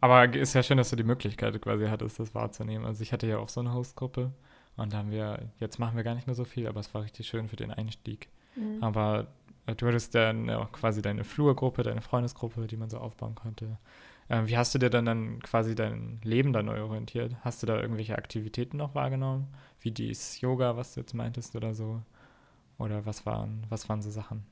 Aber 0.00 0.32
ist 0.34 0.54
ja 0.54 0.62
schön, 0.62 0.78
dass 0.78 0.90
du 0.90 0.96
die 0.96 1.04
Möglichkeit 1.04 1.60
quasi 1.60 1.86
hattest, 1.86 2.18
das 2.18 2.34
wahrzunehmen. 2.34 2.86
Also 2.86 3.02
ich 3.02 3.12
hatte 3.12 3.26
ja 3.26 3.38
auch 3.38 3.48
so 3.48 3.60
eine 3.60 3.74
Hostgruppe 3.74 4.32
und 4.76 4.92
da 4.92 4.98
haben 4.98 5.10
wir, 5.10 5.50
jetzt 5.58 5.78
machen 5.78 5.96
wir 5.96 6.02
gar 6.02 6.14
nicht 6.14 6.26
mehr 6.26 6.34
so 6.34 6.44
viel, 6.44 6.66
aber 6.66 6.80
es 6.80 6.92
war 6.94 7.02
richtig 7.02 7.28
schön 7.28 7.48
für 7.48 7.56
den 7.56 7.70
Einstieg. 7.70 8.28
Mhm. 8.56 8.82
Aber 8.82 9.28
äh, 9.66 9.74
du 9.74 9.86
hattest 9.86 10.14
dann 10.14 10.50
auch 10.50 10.72
quasi 10.72 11.02
deine 11.02 11.24
Flurgruppe, 11.24 11.82
deine 11.82 12.00
Freundesgruppe, 12.00 12.66
die 12.66 12.76
man 12.76 12.90
so 12.90 12.98
aufbauen 12.98 13.34
konnte. 13.34 13.78
Ähm, 14.30 14.46
wie 14.46 14.56
hast 14.56 14.72
du 14.74 14.78
dir 14.78 14.90
dann, 14.90 15.04
dann 15.04 15.42
quasi 15.42 15.74
dein 15.74 16.20
Leben 16.22 16.52
dann 16.52 16.66
neu 16.66 16.82
orientiert? 16.82 17.34
Hast 17.40 17.62
du 17.62 17.66
da 17.66 17.80
irgendwelche 17.80 18.16
Aktivitäten 18.16 18.76
noch 18.76 18.94
wahrgenommen? 18.94 19.48
Wie 19.80 19.90
dieses 19.90 20.40
Yoga, 20.40 20.76
was 20.76 20.94
du 20.94 21.00
jetzt 21.00 21.14
meintest 21.14 21.56
oder 21.56 21.74
so? 21.74 22.00
Oder 22.78 23.04
was 23.04 23.26
waren, 23.26 23.66
was 23.68 23.88
waren 23.88 24.02
so 24.02 24.10
Sachen? 24.10 24.44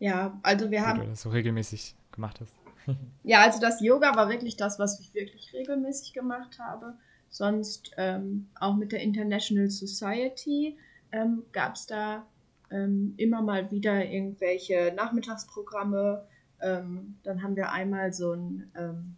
Ja, 0.00 0.38
also 0.42 0.70
wir 0.70 0.84
haben. 0.84 0.98
Die 0.98 1.04
du 1.06 1.10
das 1.10 1.22
so 1.22 1.30
regelmäßig 1.30 1.94
gemacht 2.10 2.40
hast. 2.40 2.52
ja, 3.22 3.42
also 3.42 3.60
das 3.60 3.80
Yoga 3.80 4.16
war 4.16 4.28
wirklich 4.28 4.56
das, 4.56 4.80
was 4.80 4.98
ich 4.98 5.14
wirklich 5.14 5.52
regelmäßig 5.52 6.12
gemacht 6.12 6.58
habe. 6.58 6.94
Sonst 7.28 7.92
ähm, 7.96 8.48
auch 8.58 8.74
mit 8.74 8.90
der 8.90 9.00
International 9.00 9.70
Society 9.70 10.76
ähm, 11.12 11.44
gab 11.52 11.76
es 11.76 11.86
da 11.86 12.26
ähm, 12.70 13.14
immer 13.18 13.40
mal 13.40 13.70
wieder 13.70 14.04
irgendwelche 14.04 14.92
Nachmittagsprogramme. 14.96 16.26
Ähm, 16.62 17.16
dann 17.22 17.42
haben 17.42 17.56
wir 17.56 17.72
einmal 17.72 18.12
so 18.12 18.32
ein 18.32 18.70
ähm, 18.76 19.16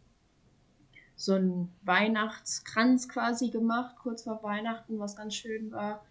so 1.22 1.34
einen 1.34 1.72
Weihnachtskranz 1.82 3.08
quasi 3.08 3.50
gemacht, 3.50 3.94
kurz 4.02 4.24
vor 4.24 4.42
Weihnachten, 4.42 4.98
was 4.98 5.16
ganz 5.16 5.34
schön 5.34 5.70
war. 5.70 6.04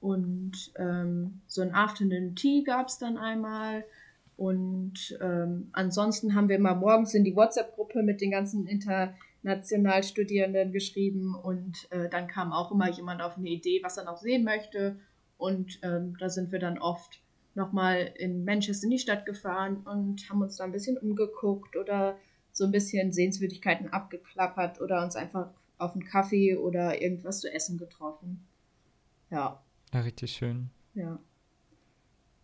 Und 0.00 0.72
ähm, 0.76 1.40
so 1.46 1.62
ein 1.62 1.74
Afternoon 1.74 2.36
Tea 2.36 2.62
gab 2.64 2.88
es 2.88 2.98
dann 2.98 3.16
einmal. 3.16 3.84
Und 4.36 5.18
ähm, 5.20 5.70
ansonsten 5.72 6.34
haben 6.34 6.48
wir 6.50 6.56
immer 6.56 6.74
morgens 6.74 7.14
in 7.14 7.24
die 7.24 7.34
WhatsApp-Gruppe 7.34 8.02
mit 8.02 8.20
den 8.20 8.30
ganzen 8.30 8.66
international 8.66 10.04
Studierenden 10.04 10.70
geschrieben. 10.70 11.34
Und 11.34 11.90
äh, 11.90 12.10
dann 12.10 12.28
kam 12.28 12.52
auch 12.52 12.70
immer 12.70 12.90
jemand 12.90 13.22
auf 13.22 13.38
eine 13.38 13.48
Idee, 13.48 13.80
was 13.82 13.96
er 13.96 14.04
noch 14.04 14.18
sehen 14.18 14.44
möchte. 14.44 15.00
Und 15.38 15.78
ähm, 15.82 16.14
da 16.18 16.28
sind 16.28 16.52
wir 16.52 16.58
dann 16.58 16.78
oft 16.78 17.22
nochmal 17.58 18.12
in 18.16 18.44
Manchester 18.44 18.84
in 18.84 18.90
die 18.92 18.98
Stadt 18.98 19.26
gefahren 19.26 19.82
und 19.84 20.28
haben 20.30 20.40
uns 20.40 20.56
da 20.56 20.64
ein 20.64 20.72
bisschen 20.72 20.96
umgeguckt 20.96 21.76
oder 21.76 22.16
so 22.52 22.64
ein 22.64 22.72
bisschen 22.72 23.12
Sehenswürdigkeiten 23.12 23.92
abgeklappert 23.92 24.80
oder 24.80 25.04
uns 25.04 25.16
einfach 25.16 25.50
auf 25.76 25.92
einen 25.92 26.04
Kaffee 26.04 26.56
oder 26.56 27.02
irgendwas 27.02 27.40
zu 27.40 27.52
essen 27.52 27.76
getroffen. 27.78 28.46
Ja. 29.30 29.62
Ja, 29.92 30.00
richtig 30.00 30.32
schön. 30.32 30.70
Ja. 30.94 31.18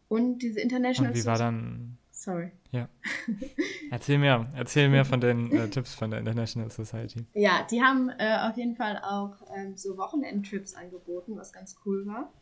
Und 0.08 0.38
diese 0.38 0.60
International 0.60 1.12
Und 1.12 1.18
wie 1.18 1.26
war 1.26 1.38
dann. 1.38 1.98
Sorry. 2.10 2.52
Ja. 2.70 2.88
Erzähl 3.90 4.18
mehr. 4.18 4.50
Erzähl 4.54 4.88
mehr 4.88 5.04
von 5.04 5.20
den 5.20 5.50
äh, 5.52 5.68
Tipps 5.68 5.94
von 5.94 6.10
der 6.10 6.20
International 6.20 6.70
Society. 6.70 7.26
Ja, 7.34 7.66
die 7.70 7.82
haben 7.82 8.10
äh, 8.18 8.38
auf 8.48 8.56
jeden 8.56 8.76
Fall 8.76 8.98
auch 8.98 9.34
ähm, 9.56 9.76
so 9.76 9.96
Wochenendtrips 9.96 10.74
angeboten, 10.74 11.36
was 11.36 11.52
ganz 11.52 11.76
cool 11.84 12.06
war. 12.06 12.32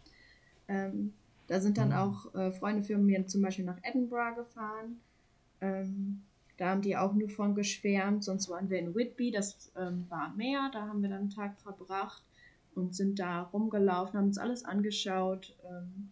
Ähm, 0.68 1.14
da 1.52 1.60
sind 1.60 1.76
dann 1.76 1.90
mhm. 1.90 1.94
auch 1.94 2.34
äh, 2.34 2.50
Freunde 2.50 2.82
von 2.82 3.04
mir 3.04 3.26
zum 3.26 3.42
Beispiel 3.42 3.66
nach 3.66 3.78
Edinburgh 3.82 4.36
gefahren. 4.36 5.00
Ähm, 5.60 6.22
Da 6.56 6.70
haben 6.70 6.80
die 6.80 6.96
auch 6.96 7.12
nur 7.12 7.28
von 7.28 7.54
geschwärmt. 7.54 8.24
Sonst 8.24 8.48
waren 8.48 8.70
wir 8.70 8.78
in 8.78 8.94
Whitby, 8.94 9.30
das 9.30 9.70
ähm, 9.76 10.06
war 10.08 10.32
Meer. 10.34 10.70
Da 10.72 10.86
haben 10.86 11.02
wir 11.02 11.10
dann 11.10 11.20
einen 11.20 11.30
Tag 11.30 11.58
verbracht 11.60 12.22
und 12.74 12.94
sind 12.94 13.18
da 13.18 13.42
rumgelaufen, 13.42 14.18
haben 14.18 14.28
uns 14.28 14.38
alles 14.38 14.64
angeschaut. 14.64 15.54
Ähm, 15.68 16.10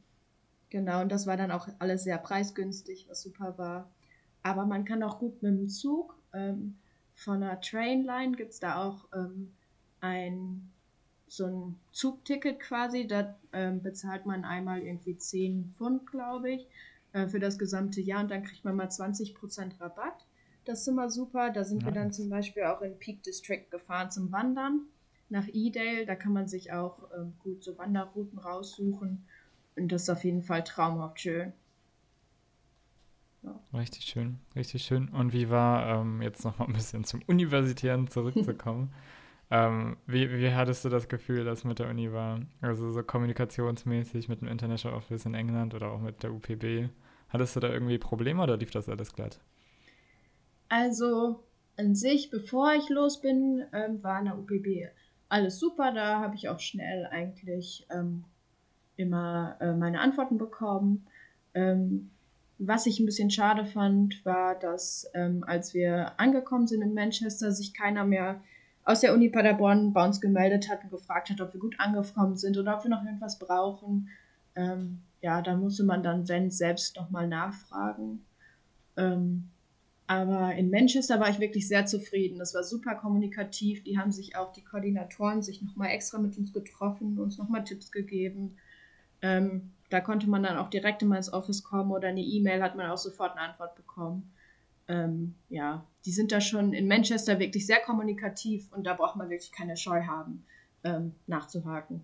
genau, 0.68 1.00
und 1.00 1.10
das 1.10 1.26
war 1.26 1.38
dann 1.38 1.50
auch 1.52 1.68
alles 1.78 2.04
sehr 2.04 2.18
preisgünstig, 2.18 3.06
was 3.08 3.22
super 3.22 3.56
war. 3.56 3.88
Aber 4.42 4.66
man 4.66 4.84
kann 4.84 5.02
auch 5.02 5.18
gut 5.20 5.42
mit 5.42 5.52
dem 5.52 5.68
Zug. 5.70 6.18
Ähm, 6.34 6.76
von 7.14 7.40
der 7.40 7.60
Trainline 7.62 8.36
gibt 8.36 8.52
es 8.52 8.60
da 8.60 8.84
auch 8.84 9.06
ähm, 9.14 9.52
ein 10.00 10.70
so 11.30 11.46
ein 11.46 11.80
Zugticket 11.92 12.60
quasi. 12.60 13.06
Da 13.06 13.36
ähm, 13.52 13.82
bezahlt 13.82 14.26
man 14.26 14.44
einmal 14.44 14.82
irgendwie 14.82 15.16
10 15.16 15.74
Pfund, 15.76 16.06
glaube 16.10 16.50
ich, 16.50 16.66
äh, 17.12 17.28
für 17.28 17.38
das 17.38 17.58
gesamte 17.58 18.00
Jahr 18.00 18.22
und 18.22 18.30
dann 18.30 18.42
kriegt 18.42 18.64
man 18.64 18.76
mal 18.76 18.88
20% 18.88 19.80
Rabatt. 19.80 20.26
Das 20.64 20.80
ist 20.80 20.88
immer 20.88 21.08
super. 21.08 21.50
Da 21.50 21.64
sind 21.64 21.82
nice. 21.82 21.86
wir 21.86 21.92
dann 21.92 22.12
zum 22.12 22.28
Beispiel 22.28 22.64
auch 22.64 22.82
in 22.82 22.98
Peak 22.98 23.22
District 23.22 23.64
gefahren 23.70 24.10
zum 24.10 24.32
Wandern 24.32 24.82
nach 25.28 25.46
Edale. 25.52 26.04
Da 26.04 26.16
kann 26.16 26.32
man 26.32 26.48
sich 26.48 26.72
auch 26.72 26.98
ähm, 27.16 27.32
gut 27.38 27.62
so 27.62 27.78
Wanderrouten 27.78 28.38
raussuchen. 28.38 29.24
Und 29.76 29.92
das 29.92 30.02
ist 30.02 30.10
auf 30.10 30.24
jeden 30.24 30.42
Fall 30.42 30.64
traumhaft 30.64 31.20
schön. 31.20 31.52
Ja. 33.42 33.58
Richtig 33.72 34.04
schön, 34.04 34.38
richtig 34.54 34.82
schön. 34.82 35.08
Und 35.08 35.32
wie 35.32 35.48
war, 35.48 36.00
ähm, 36.00 36.20
jetzt 36.20 36.44
noch 36.44 36.58
mal 36.58 36.66
ein 36.66 36.72
bisschen 36.74 37.04
zum 37.04 37.22
Universitären 37.26 38.08
zurückzukommen, 38.08 38.92
ähm, 39.50 39.96
wie, 40.06 40.30
wie 40.30 40.52
hattest 40.52 40.84
du 40.84 40.88
das 40.88 41.08
Gefühl, 41.08 41.44
dass 41.44 41.64
mit 41.64 41.78
der 41.78 41.88
Uni 41.88 42.12
war? 42.12 42.40
Also 42.60 42.90
so 42.90 43.02
kommunikationsmäßig 43.02 44.28
mit 44.28 44.40
dem 44.40 44.48
International 44.48 44.96
Office 44.96 45.26
in 45.26 45.34
England 45.34 45.74
oder 45.74 45.90
auch 45.90 46.00
mit 46.00 46.22
der 46.22 46.32
UPB. 46.32 46.88
Hattest 47.28 47.56
du 47.56 47.60
da 47.60 47.68
irgendwie 47.68 47.98
Probleme 47.98 48.42
oder 48.42 48.56
lief 48.56 48.70
das 48.70 48.88
alles 48.88 49.12
glatt? 49.12 49.40
Also 50.68 51.42
an 51.76 51.94
sich, 51.94 52.30
bevor 52.30 52.74
ich 52.74 52.88
los 52.88 53.20
bin, 53.20 53.64
ähm, 53.72 54.02
war 54.02 54.20
in 54.20 54.26
der 54.26 54.38
UPB 54.38 54.90
alles 55.30 55.58
super. 55.58 55.92
Da 55.92 56.20
habe 56.20 56.34
ich 56.36 56.48
auch 56.48 56.60
schnell 56.60 57.06
eigentlich 57.06 57.86
ähm, 57.90 58.24
immer 58.96 59.56
äh, 59.60 59.72
meine 59.72 60.00
Antworten 60.00 60.38
bekommen. 60.38 61.06
Ähm, 61.54 62.10
was 62.58 62.84
ich 62.86 63.00
ein 63.00 63.06
bisschen 63.06 63.30
schade 63.30 63.64
fand, 63.64 64.24
war, 64.26 64.54
dass 64.54 65.10
ähm, 65.14 65.42
als 65.46 65.72
wir 65.72 66.20
angekommen 66.20 66.66
sind 66.66 66.82
in 66.82 66.92
Manchester, 66.92 67.52
sich 67.52 67.72
keiner 67.72 68.04
mehr 68.04 68.42
aus 68.90 69.00
der 69.00 69.14
Uni 69.14 69.28
Paderborn 69.28 69.92
bei 69.92 70.04
uns 70.04 70.20
gemeldet 70.20 70.68
hat 70.68 70.82
und 70.82 70.90
gefragt 70.90 71.30
hat, 71.30 71.40
ob 71.40 71.52
wir 71.52 71.60
gut 71.60 71.78
angekommen 71.78 72.36
sind 72.36 72.58
oder 72.58 72.76
ob 72.76 72.84
wir 72.84 72.90
noch 72.90 73.04
irgendwas 73.04 73.38
brauchen. 73.38 74.08
Ähm, 74.56 75.00
ja, 75.20 75.42
da 75.42 75.56
musste 75.56 75.84
man 75.84 76.02
dann, 76.02 76.28
wenn, 76.28 76.50
selbst 76.50 76.96
nochmal 76.96 77.28
nachfragen. 77.28 78.24
Ähm, 78.96 79.48
aber 80.06 80.54
in 80.56 80.70
Manchester 80.70 81.20
war 81.20 81.30
ich 81.30 81.38
wirklich 81.38 81.68
sehr 81.68 81.86
zufrieden. 81.86 82.40
Das 82.40 82.52
war 82.52 82.64
super 82.64 82.96
kommunikativ. 82.96 83.84
Die 83.84 83.96
haben 83.96 84.10
sich 84.10 84.34
auch, 84.34 84.52
die 84.52 84.64
Koordinatoren, 84.64 85.40
sich 85.40 85.62
nochmal 85.62 85.90
extra 85.90 86.18
mit 86.18 86.36
uns 86.36 86.52
getroffen, 86.52 87.18
uns 87.18 87.38
nochmal 87.38 87.62
Tipps 87.62 87.92
gegeben. 87.92 88.56
Ähm, 89.22 89.70
da 89.88 90.00
konnte 90.00 90.28
man 90.28 90.42
dann 90.42 90.56
auch 90.56 90.68
direkt 90.68 91.02
immer 91.02 91.16
ins 91.16 91.32
Office 91.32 91.62
kommen 91.62 91.92
oder 91.92 92.08
eine 92.08 92.22
E-Mail 92.22 92.62
hat 92.62 92.74
man 92.74 92.90
auch 92.90 92.98
sofort 92.98 93.36
eine 93.36 93.48
Antwort 93.50 93.76
bekommen. 93.76 94.32
Ähm, 94.90 95.36
ja, 95.48 95.86
die 96.04 96.10
sind 96.10 96.32
da 96.32 96.40
schon 96.40 96.72
in 96.72 96.88
Manchester 96.88 97.38
wirklich 97.38 97.64
sehr 97.64 97.78
kommunikativ 97.80 98.72
und 98.72 98.84
da 98.84 98.94
braucht 98.94 99.14
man 99.14 99.30
wirklich 99.30 99.52
keine 99.52 99.76
Scheu 99.76 100.02
haben, 100.02 100.44
ähm, 100.82 101.14
nachzuhaken. 101.28 102.02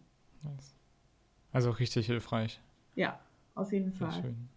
Also 1.52 1.70
richtig 1.70 2.06
hilfreich. 2.06 2.60
Ja, 2.94 3.18
auf 3.56 3.72
jeden 3.72 3.90
Sehr 3.90 4.08
Fall. 4.08 4.22
Schön. 4.22 4.48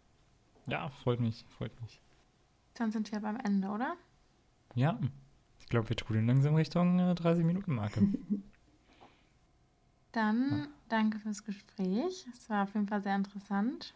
Ja, 0.67 0.89
freut 0.89 1.19
mich, 1.19 1.43
freut 1.57 1.71
mich. 1.81 1.99
Dann 2.75 2.91
sind 2.91 3.11
wir 3.11 3.19
beim 3.19 3.37
Ende, 3.37 3.69
oder? 3.69 3.95
Ja, 4.75 4.99
ich 5.59 5.67
glaube, 5.67 5.89
wir 5.89 5.95
trudeln 5.95 6.27
langsam 6.27 6.53
Richtung 6.53 6.99
äh, 6.99 7.13
30-Minuten-Marke. 7.13 8.07
Dann 10.11 10.49
ja. 10.51 10.67
danke 10.87 11.17
fürs 11.17 11.43
Gespräch. 11.43 12.27
Es 12.31 12.47
war 12.47 12.63
auf 12.63 12.75
jeden 12.75 12.87
Fall 12.87 13.01
sehr 13.01 13.15
interessant. 13.15 13.95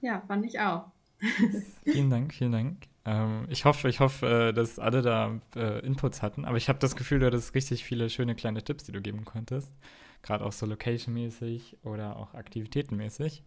Ja, 0.00 0.20
fand 0.20 0.46
ich 0.46 0.60
auch. 0.60 0.92
vielen 1.84 2.10
Dank, 2.10 2.34
vielen 2.34 2.52
Dank. 2.52 2.88
Ähm, 3.04 3.46
ich 3.48 3.64
hoffe, 3.64 3.88
ich 3.88 4.00
hoffe, 4.00 4.48
äh, 4.48 4.52
dass 4.52 4.78
alle 4.78 5.02
da 5.02 5.40
äh, 5.56 5.84
Inputs 5.84 6.22
hatten, 6.22 6.44
aber 6.44 6.56
ich 6.56 6.68
habe 6.68 6.78
das 6.78 6.96
Gefühl, 6.96 7.18
du 7.20 7.26
hattest 7.26 7.54
richtig 7.54 7.84
viele 7.84 8.08
schöne 8.10 8.34
kleine 8.34 8.62
Tipps, 8.62 8.84
die 8.84 8.92
du 8.92 9.00
geben 9.00 9.24
konntest. 9.24 9.72
Gerade 10.22 10.44
auch 10.44 10.52
so 10.52 10.64
location-mäßig 10.66 11.76
oder 11.82 12.16
auch 12.16 12.34
aktivitätenmäßig. 12.34 13.42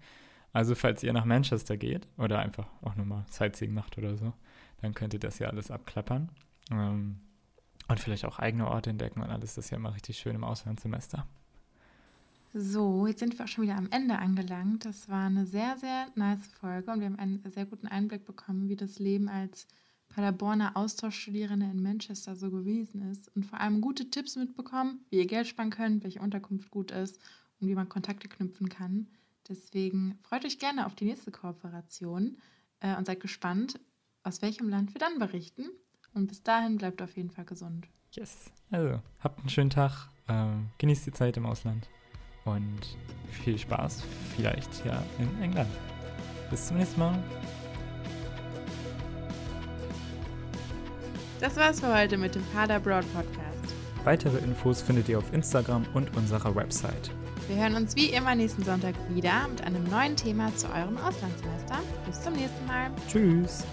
Also 0.53 0.75
falls 0.75 1.03
ihr 1.03 1.13
nach 1.13 1.25
Manchester 1.25 1.75
geht 1.77 2.07
oder 2.17 2.39
einfach 2.39 2.67
auch 2.81 2.95
nur 2.95 3.05
mal 3.05 3.25
Sightseeing 3.29 3.73
macht 3.73 3.97
oder 3.97 4.15
so, 4.15 4.33
dann 4.81 4.93
könnt 4.93 5.13
ihr 5.13 5.19
das 5.19 5.39
ja 5.39 5.49
alles 5.49 5.71
abklappern. 5.71 6.29
Ähm, 6.71 7.19
und 7.87 7.99
vielleicht 7.99 8.25
auch 8.25 8.39
eigene 8.39 8.67
Orte 8.67 8.89
entdecken 8.89 9.21
und 9.21 9.29
alles. 9.29 9.55
Das 9.55 9.65
ist 9.65 9.71
ja 9.71 9.77
immer 9.77 9.93
richtig 9.93 10.17
schön 10.17 10.35
im 10.35 10.43
Auslandssemester. 10.43 11.25
So, 12.59 13.05
jetzt 13.05 13.19
sind 13.19 13.37
wir 13.37 13.45
auch 13.45 13.47
schon 13.47 13.65
wieder 13.65 13.77
am 13.77 13.91
Ende 13.91 14.17
angelangt. 14.17 14.83
Das 14.85 15.07
war 15.09 15.27
eine 15.27 15.45
sehr, 15.45 15.77
sehr 15.77 16.07
nice 16.15 16.47
Folge 16.59 16.89
und 16.91 17.01
wir 17.01 17.05
haben 17.05 17.19
einen 17.19 17.43
sehr 17.51 17.67
guten 17.67 17.85
Einblick 17.87 18.25
bekommen, 18.25 18.67
wie 18.67 18.75
das 18.75 18.97
Leben 18.97 19.29
als 19.29 19.67
Paderborner 20.09 20.75
Austauschstudierende 20.75 21.67
in 21.67 21.83
Manchester 21.83 22.35
so 22.35 22.49
gewesen 22.49 23.11
ist 23.11 23.29
und 23.35 23.45
vor 23.45 23.59
allem 23.59 23.79
gute 23.79 24.09
Tipps 24.09 24.35
mitbekommen, 24.37 25.05
wie 25.11 25.17
ihr 25.17 25.27
Geld 25.27 25.45
sparen 25.45 25.69
könnt, 25.69 26.03
welche 26.03 26.19
Unterkunft 26.19 26.71
gut 26.71 26.89
ist 26.89 27.21
und 27.61 27.67
wie 27.67 27.75
man 27.75 27.89
Kontakte 27.89 28.27
knüpfen 28.27 28.69
kann. 28.69 29.05
Deswegen 29.47 30.17
freut 30.23 30.43
euch 30.43 30.57
gerne 30.57 30.87
auf 30.87 30.95
die 30.95 31.05
nächste 31.05 31.29
Kooperation 31.29 32.37
äh, 32.79 32.95
und 32.97 33.05
seid 33.05 33.19
gespannt, 33.19 33.79
aus 34.23 34.41
welchem 34.41 34.67
Land 34.67 34.95
wir 34.95 34.99
dann 34.99 35.19
berichten. 35.19 35.69
Und 36.15 36.25
bis 36.25 36.41
dahin 36.41 36.77
bleibt 36.77 37.03
auf 37.03 37.15
jeden 37.15 37.29
Fall 37.29 37.45
gesund. 37.45 37.87
Yes. 38.13 38.49
Also, 38.71 38.99
habt 39.19 39.41
einen 39.41 39.49
schönen 39.49 39.69
Tag. 39.69 40.09
Ähm, 40.27 40.69
genießt 40.79 41.05
die 41.05 41.11
Zeit 41.11 41.37
im 41.37 41.45
Ausland. 41.45 41.87
Und 42.47 42.97
viel 43.29 43.57
Spaß, 43.57 44.03
vielleicht 44.36 44.86
ja 44.86 45.03
in 45.19 45.43
England. 45.43 45.69
Bis 46.49 46.67
zum 46.67 46.77
nächsten 46.77 46.99
Mal. 46.99 47.19
Das 51.39 51.55
war's 51.57 51.81
für 51.81 51.93
heute 51.93 52.17
mit 52.17 52.33
dem 52.33 52.43
Pader 52.53 52.79
Broad 52.79 53.05
Podcast. 53.13 53.75
Weitere 54.05 54.38
Infos 54.38 54.81
findet 54.81 55.10
ihr 55.10 55.17
auf 55.17 55.33
Instagram 55.33 55.86
und 55.93 56.15
unserer 56.15 56.55
Website. 56.55 57.12
Wir 57.47 57.57
hören 57.57 57.75
uns 57.75 57.95
wie 57.95 58.07
immer 58.07 58.33
nächsten 58.36 58.63
Sonntag 58.63 58.95
wieder 59.10 59.47
mit 59.49 59.62
einem 59.62 59.83
neuen 59.89 60.15
Thema 60.15 60.55
zu 60.55 60.67
eurem 60.67 60.97
Auslandssemester. 60.97 61.79
Bis 62.05 62.21
zum 62.21 62.33
nächsten 62.33 62.65
Mal. 62.65 62.89
Tschüss. 63.07 63.63